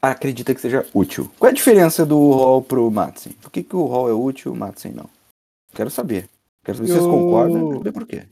[0.02, 1.32] Acredita que seja útil.
[1.38, 3.34] Qual é a diferença do Hall pro Matsen?
[3.34, 5.10] Por que, que o Hall é útil e o Matsen não?
[5.76, 6.30] Quero saber.
[6.64, 7.68] Quero saber se vocês concordam.
[7.68, 8.24] Quero saber por quê.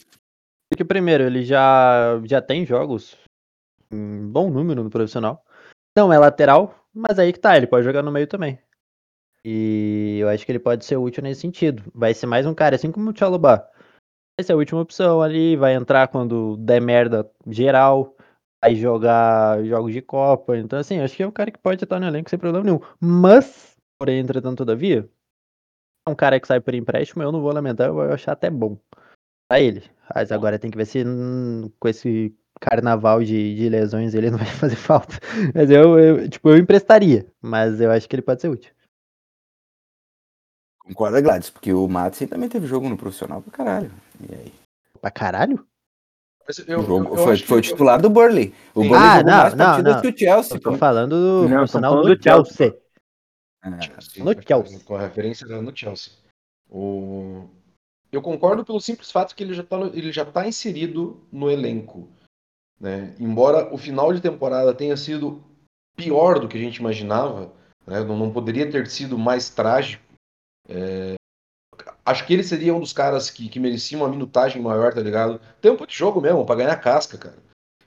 [0.72, 3.18] Porque, primeiro, ele já, já tem jogos
[3.92, 5.46] em bom número no profissional.
[5.96, 8.58] Não é lateral, mas aí que tá, ele pode jogar no meio também.
[9.46, 11.84] E eu acho que ele pode ser útil nesse sentido.
[11.94, 13.58] Vai ser mais um cara, assim como o Tchalobá.
[14.40, 18.16] Vai ser a última opção ali, vai entrar quando der merda geral,
[18.64, 20.58] vai jogar jogos de Copa.
[20.58, 22.80] Então, assim, acho que é um cara que pode estar no elenco sem problema nenhum.
[23.00, 25.08] Mas, porém, entretanto, todavia,
[26.06, 28.50] é um cara que sai por empréstimo, eu não vou lamentar, eu vou achar até
[28.50, 28.78] bom
[29.50, 29.84] pra ele.
[30.14, 34.38] Mas agora tem que ver se hum, com esse carnaval de, de lesões ele não
[34.38, 35.18] vai fazer falta.
[35.54, 38.74] Mas eu, eu, tipo, eu emprestaria, mas eu acho que ele pode ser útil.
[40.80, 43.92] Concorda, Gladys, porque o Madsen também teve jogo no profissional pra caralho.
[44.30, 44.54] E aí?
[45.00, 45.66] Pra caralho?
[46.68, 48.54] Eu- O jogo eu- eu foi, foi o titular do Burley.
[48.76, 48.90] O Sim.
[48.90, 50.02] Burley Ah, jogou não, mais não, partidas não.
[50.02, 50.58] que o Chelsea.
[50.58, 52.54] Eu tô falando do Não, tô profissional falando do do Chelsea.
[52.58, 52.83] Chelsea.
[53.82, 54.80] Chelsea, No Chelsea.
[54.82, 56.14] Com a referência no Chelsea.
[56.70, 57.48] O...
[58.12, 62.08] Eu concordo pelo simples fato que ele já está ele já tá inserido no elenco.
[62.80, 63.16] Né?
[63.20, 65.44] Embora o final de temporada tenha sido
[65.96, 67.54] pior do que a gente imaginava,
[67.88, 68.04] né?
[68.04, 70.04] não, não poderia ter sido mais trágico.
[70.68, 71.16] é,
[72.06, 75.40] Acho que ele seria um dos caras que, que merecia uma minutagem maior, tá ligado?
[75.62, 77.38] Tempo de jogo mesmo, pra ganhar casca, cara.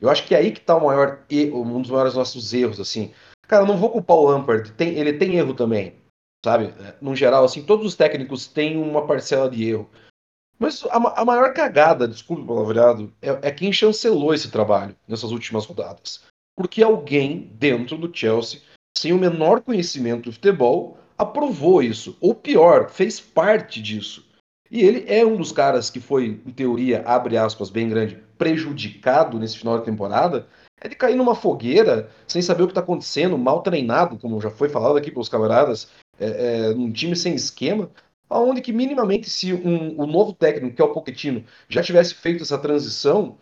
[0.00, 3.12] Eu acho que é aí que tá o maior um dos maiores nossos erros, assim.
[3.48, 5.94] Cara, não vou culpar o Lampard, tem, ele tem erro também,
[6.44, 6.74] sabe?
[6.80, 9.88] É, No geral, assim, todos os técnicos têm uma parcela de erro.
[10.58, 15.30] Mas a, a maior cagada, desculpe o palavreado, é, é quem chancelou esse trabalho nessas
[15.30, 16.24] últimas rodadas.
[16.56, 18.60] Porque alguém dentro do Chelsea,
[18.96, 22.16] sem o menor conhecimento do futebol, aprovou isso.
[22.20, 24.26] Ou pior, fez parte disso.
[24.70, 29.38] E ele é um dos caras que foi, em teoria, abre aspas, bem grande, prejudicado
[29.38, 30.48] nesse final de temporada,
[30.80, 34.50] é de cair numa fogueira sem saber o que está acontecendo, mal treinado, como já
[34.50, 37.90] foi falado aqui pelos camaradas, é, é, num time sem esquema,
[38.28, 42.42] aonde que minimamente se um, o novo técnico, que é o Pochettino, já tivesse feito
[42.42, 43.38] essa transição,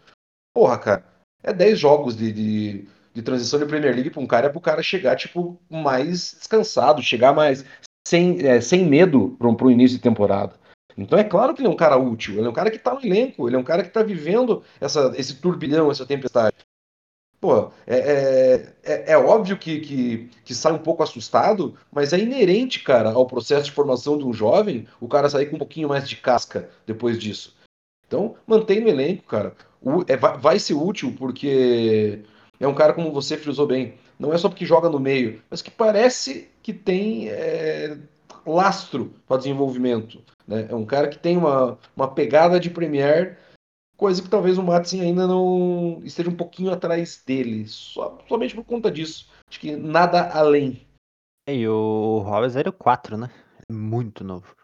[0.54, 1.04] porra, cara,
[1.42, 4.60] é 10 jogos de, de, de transição de Premier League para um cara, é pro
[4.60, 7.64] cara chegar, tipo, mais descansado, chegar mais
[8.06, 10.54] sem, é, sem medo para um início de temporada.
[10.96, 12.94] Então é claro que ele é um cara útil, ele é um cara que tá
[12.94, 16.54] no elenco, ele é um cara que tá vivendo essa, esse turbilhão, essa tempestade.
[17.44, 22.18] Pô, é, é, é, é óbvio que, que, que sai um pouco assustado, mas é
[22.18, 25.90] inerente, cara, ao processo de formação de um jovem, o cara sair com um pouquinho
[25.90, 27.54] mais de casca depois disso.
[28.06, 29.54] Então, mantém no elenco, cara.
[29.82, 32.20] O, é, vai, vai ser útil porque
[32.58, 35.60] é um cara, como você frisou bem, não é só porque joga no meio, mas
[35.60, 37.94] que parece que tem é,
[38.46, 40.18] lastro para desenvolvimento.
[40.48, 40.66] Né?
[40.70, 43.36] É um cara que tem uma, uma pegada de Premier,
[43.96, 48.64] coisa que talvez o Matson ainda não esteja um pouquinho atrás dele, só, somente por
[48.64, 49.28] conta disso.
[49.48, 50.86] Acho que nada além.
[51.48, 53.30] E o Roberts era o 4, né?
[53.70, 54.54] Muito novo.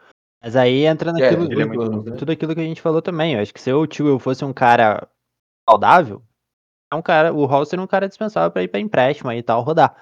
[0.43, 2.16] Mas aí entra É, naquilo, é né?
[2.16, 3.35] tudo aquilo que a gente falou também.
[3.35, 5.07] Eu acho que se o tio fosse um cara
[5.69, 6.23] saudável,
[6.93, 9.43] é um cara, o Hall seria um cara dispensável pra ir pra empréstimo aí e
[9.43, 9.94] tal, rodar.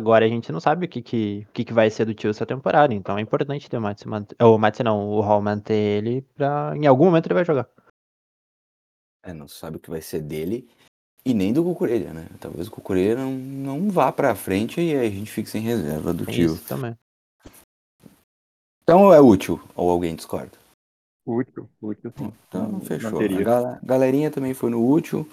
[0.00, 2.30] Agora a gente não sabe o que, que, o que, que vai ser do tio
[2.30, 4.06] essa temporada, então é importante ter o manter.
[4.40, 6.72] O Matson não, o Hall manter ele pra.
[6.76, 7.68] Em algum momento ele vai jogar.
[9.22, 10.68] É, não sabe o que vai ser dele
[11.24, 12.26] e nem do Cucurelha, né?
[12.40, 16.14] Talvez o Cucurelha não, não vá pra frente e aí a gente fique sem reserva
[16.14, 16.54] do Tem tio.
[16.54, 16.96] Isso também.
[18.82, 20.52] Então é útil, ou alguém discorda?
[21.26, 22.32] Útil, útil sim.
[22.48, 23.20] Então Não- fechou.
[23.20, 25.28] A gala- galerinha também foi no útil.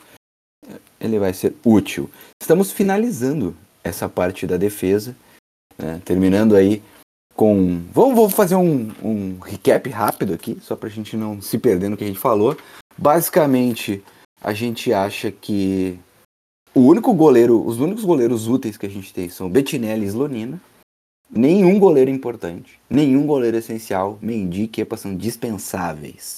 [1.00, 2.10] Ele vai ser útil.
[2.42, 5.16] Estamos finalizando essa parte da defesa.
[5.78, 6.02] né?
[6.04, 6.82] Terminando aí
[7.34, 7.80] com.
[7.94, 11.96] Vamos, vou fazer um, um recap rápido aqui, só pra gente não se perder no
[11.98, 12.58] que a gente falou.
[12.98, 14.04] Basicamente,
[14.42, 16.00] a gente acha que
[16.74, 20.62] o único goleiro, os únicos goleiros úteis que a gente tem são Bettinelli e Slonina.
[21.30, 26.38] Nenhum goleiro importante, nenhum goleiro essencial, Mendy e Kepa são dispensáveis.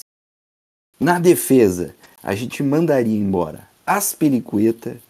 [0.98, 5.00] Na defesa, a gente mandaria embora Aspilicueta,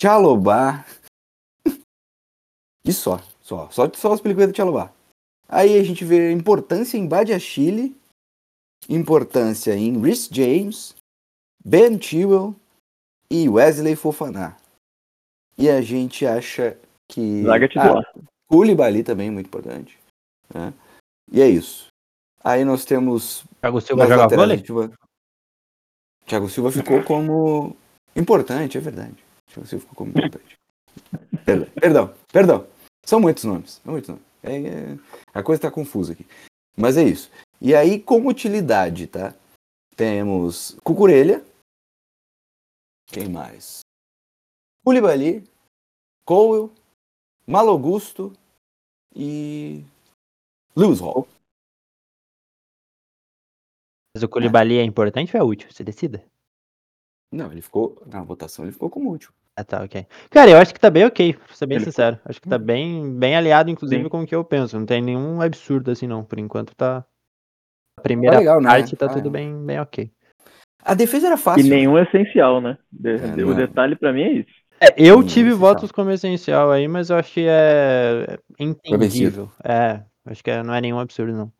[0.00, 0.84] Chalobah.
[2.84, 4.92] E só, só, só, só os pelicuetas de Chalobah.
[5.48, 7.96] Aí a gente vê importância em Badia Chile,
[8.88, 10.94] importância em Rhys James,
[11.64, 12.54] Ben Chilwell
[13.30, 14.56] e Wesley Fofana.
[15.58, 16.76] E a gente acha
[17.08, 17.42] que.
[17.44, 18.02] Zaga titular.
[18.16, 19.98] Ah, Koulibaly também, muito importante.
[20.54, 20.72] né?
[21.32, 21.88] E é isso.
[22.44, 23.44] Aí nós temos.
[23.60, 24.90] Thiago Silva joga laterais, vôlei?
[26.26, 27.76] Thiago Silva ficou como
[28.14, 29.14] importante, é verdade.
[29.50, 30.56] Thiago Silva ficou como importante.
[31.44, 32.66] Perdão, perdão, perdão.
[33.04, 33.80] São muitos nomes.
[33.84, 34.24] São muitos nomes.
[34.42, 34.98] É, é-
[35.34, 36.26] a coisa tá confusa aqui.
[36.76, 37.30] Mas é isso.
[37.60, 39.34] E aí, como utilidade, tá?
[39.96, 41.44] Temos Cucurelha.
[43.06, 43.80] Quem mais?
[44.84, 45.42] Koulibaly,
[46.26, 46.72] Cowell,
[47.46, 48.32] Malogusto
[49.14, 49.82] e
[50.76, 51.26] Lewis Hall.
[54.14, 55.70] Mas o Koulibaly é importante ou é útil?
[55.70, 56.24] Você decida.
[57.32, 58.00] Não, ele ficou.
[58.06, 59.32] Na votação ele ficou como útil.
[59.58, 60.06] Ah, tá, ok.
[60.30, 62.20] Cara, eu acho que tá bem ok, pra ser bem Ele- sincero.
[62.24, 64.08] Acho que tá bem, bem aliado, inclusive, Sim.
[64.08, 64.78] com o que eu penso.
[64.78, 66.22] Não tem nenhum absurdo assim, não.
[66.24, 67.06] Por enquanto tá.
[68.06, 68.68] Primeira legal, né?
[68.68, 69.32] parte tá Ah, tudo é.
[69.32, 70.10] bem, bem ok.
[70.82, 71.68] A defesa era E fácil.
[71.68, 72.78] nenhum é essencial, né?
[72.92, 73.54] De- É, o é.
[73.54, 74.50] detalhe pra mim é isso.
[74.80, 75.58] É, eu Sim, tive essencial.
[75.74, 79.50] votos como essencial aí, mas eu acho que é entendível.
[79.64, 81.52] É, acho que é- não é nenhum absurdo, não.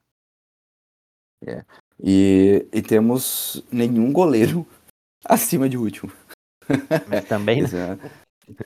[2.03, 4.67] E, e temos nenhum goleiro
[5.25, 6.13] acima de último.
[7.09, 7.99] Mas também, né?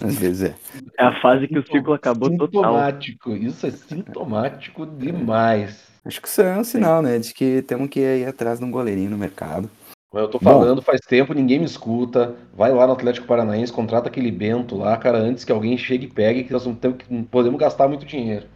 [0.00, 0.56] É- Às vezes é.
[0.98, 2.62] É a fase que o ciclo acabou total.
[2.62, 3.30] Sintomático.
[3.34, 5.89] Isso é sintomático demais.
[6.04, 7.18] Acho que isso é um sinal, né?
[7.18, 9.70] De que temos que ir atrás de um goleirinho no mercado.
[10.12, 10.50] Eu tô Bom.
[10.50, 12.36] falando faz tempo, ninguém me escuta.
[12.52, 16.12] Vai lá no Atlético Paranaense, contrata aquele Bento lá, cara, antes que alguém chegue e
[16.12, 18.48] pegue, que nós não, temos, não podemos gastar muito dinheiro.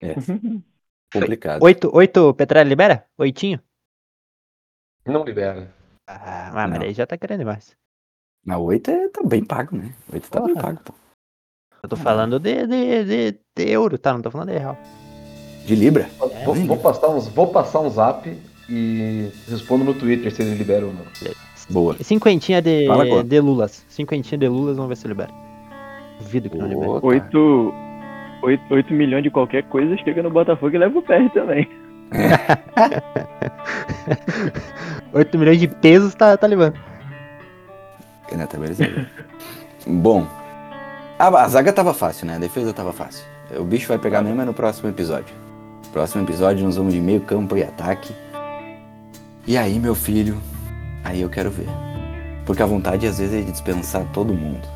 [1.12, 1.62] Complicado.
[1.62, 3.06] Oito, oito, Petralha libera?
[3.16, 3.62] Oitinho?
[5.06, 5.72] Não libera.
[6.06, 7.76] Ah, mas aí já tá querendo demais.
[8.44, 9.94] Na 8 é, tá bem pago, né?
[10.12, 10.66] 8 tá bem Porra.
[10.66, 10.94] pago, pô.
[11.82, 14.12] Eu tô falando de, de, de, de euro, tá?
[14.12, 14.76] Não tô falando de real.
[15.68, 16.08] De Libra?
[16.46, 18.34] Vou, vou passar uns, vou passar um zap
[18.70, 21.02] e respondo no Twitter se ele libera ou não.
[21.68, 21.94] Boa.
[22.00, 22.86] Cinquentinha de,
[23.26, 23.84] de lulas.
[23.86, 25.30] Cinquentinha de lulas, vamos ver se libera.
[26.20, 26.86] Duvido que não libera.
[26.86, 27.12] Boa, cara.
[27.12, 27.74] 8,
[28.44, 31.68] 8, 8 milhões de qualquer coisa chega no Botafogo e leva o PR também.
[35.12, 36.78] 8 milhões de pesos tá, tá levando.
[38.32, 38.86] Né, tá beleza.
[39.86, 40.26] Bom,
[41.18, 42.36] a, a zaga tava fácil, né?
[42.36, 43.22] A defesa tava fácil.
[43.54, 45.36] O bicho vai pegar mesmo é no próximo episódio.
[45.92, 48.14] Próximo episódio nós vamos de meio campo e ataque.
[49.46, 50.40] E aí, meu filho,
[51.02, 51.68] aí eu quero ver.
[52.44, 54.66] Porque a vontade às vezes é de dispensar todo mundo.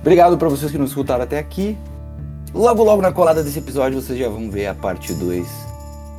[0.00, 1.76] Obrigado pra vocês que nos escutaram até aqui.
[2.54, 5.46] Logo, logo na colada desse episódio vocês já vão ver a parte 2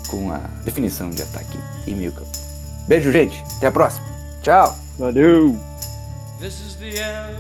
[0.08, 2.30] com a definição de ataque e meio campo.
[2.88, 3.44] Beijo, gente.
[3.58, 4.06] Até a próxima.
[4.42, 4.76] Tchau.
[4.98, 5.56] Valeu!
[6.40, 7.38] This is the end,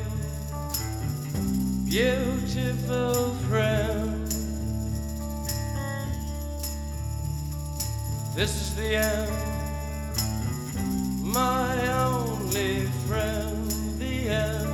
[1.86, 4.27] beautiful friend.
[8.38, 9.32] This is the end,
[11.24, 14.68] my only friend, the end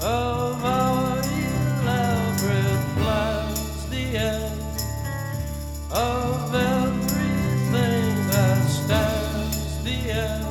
[0.00, 4.62] of our elaborate plans, the end
[5.90, 10.46] of everything that stands, the end,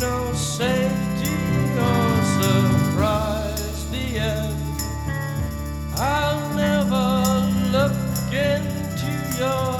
[0.00, 1.34] no safety
[1.82, 4.56] or surprise, the end.
[5.96, 7.10] I'll never
[7.72, 7.98] look
[8.32, 9.77] into your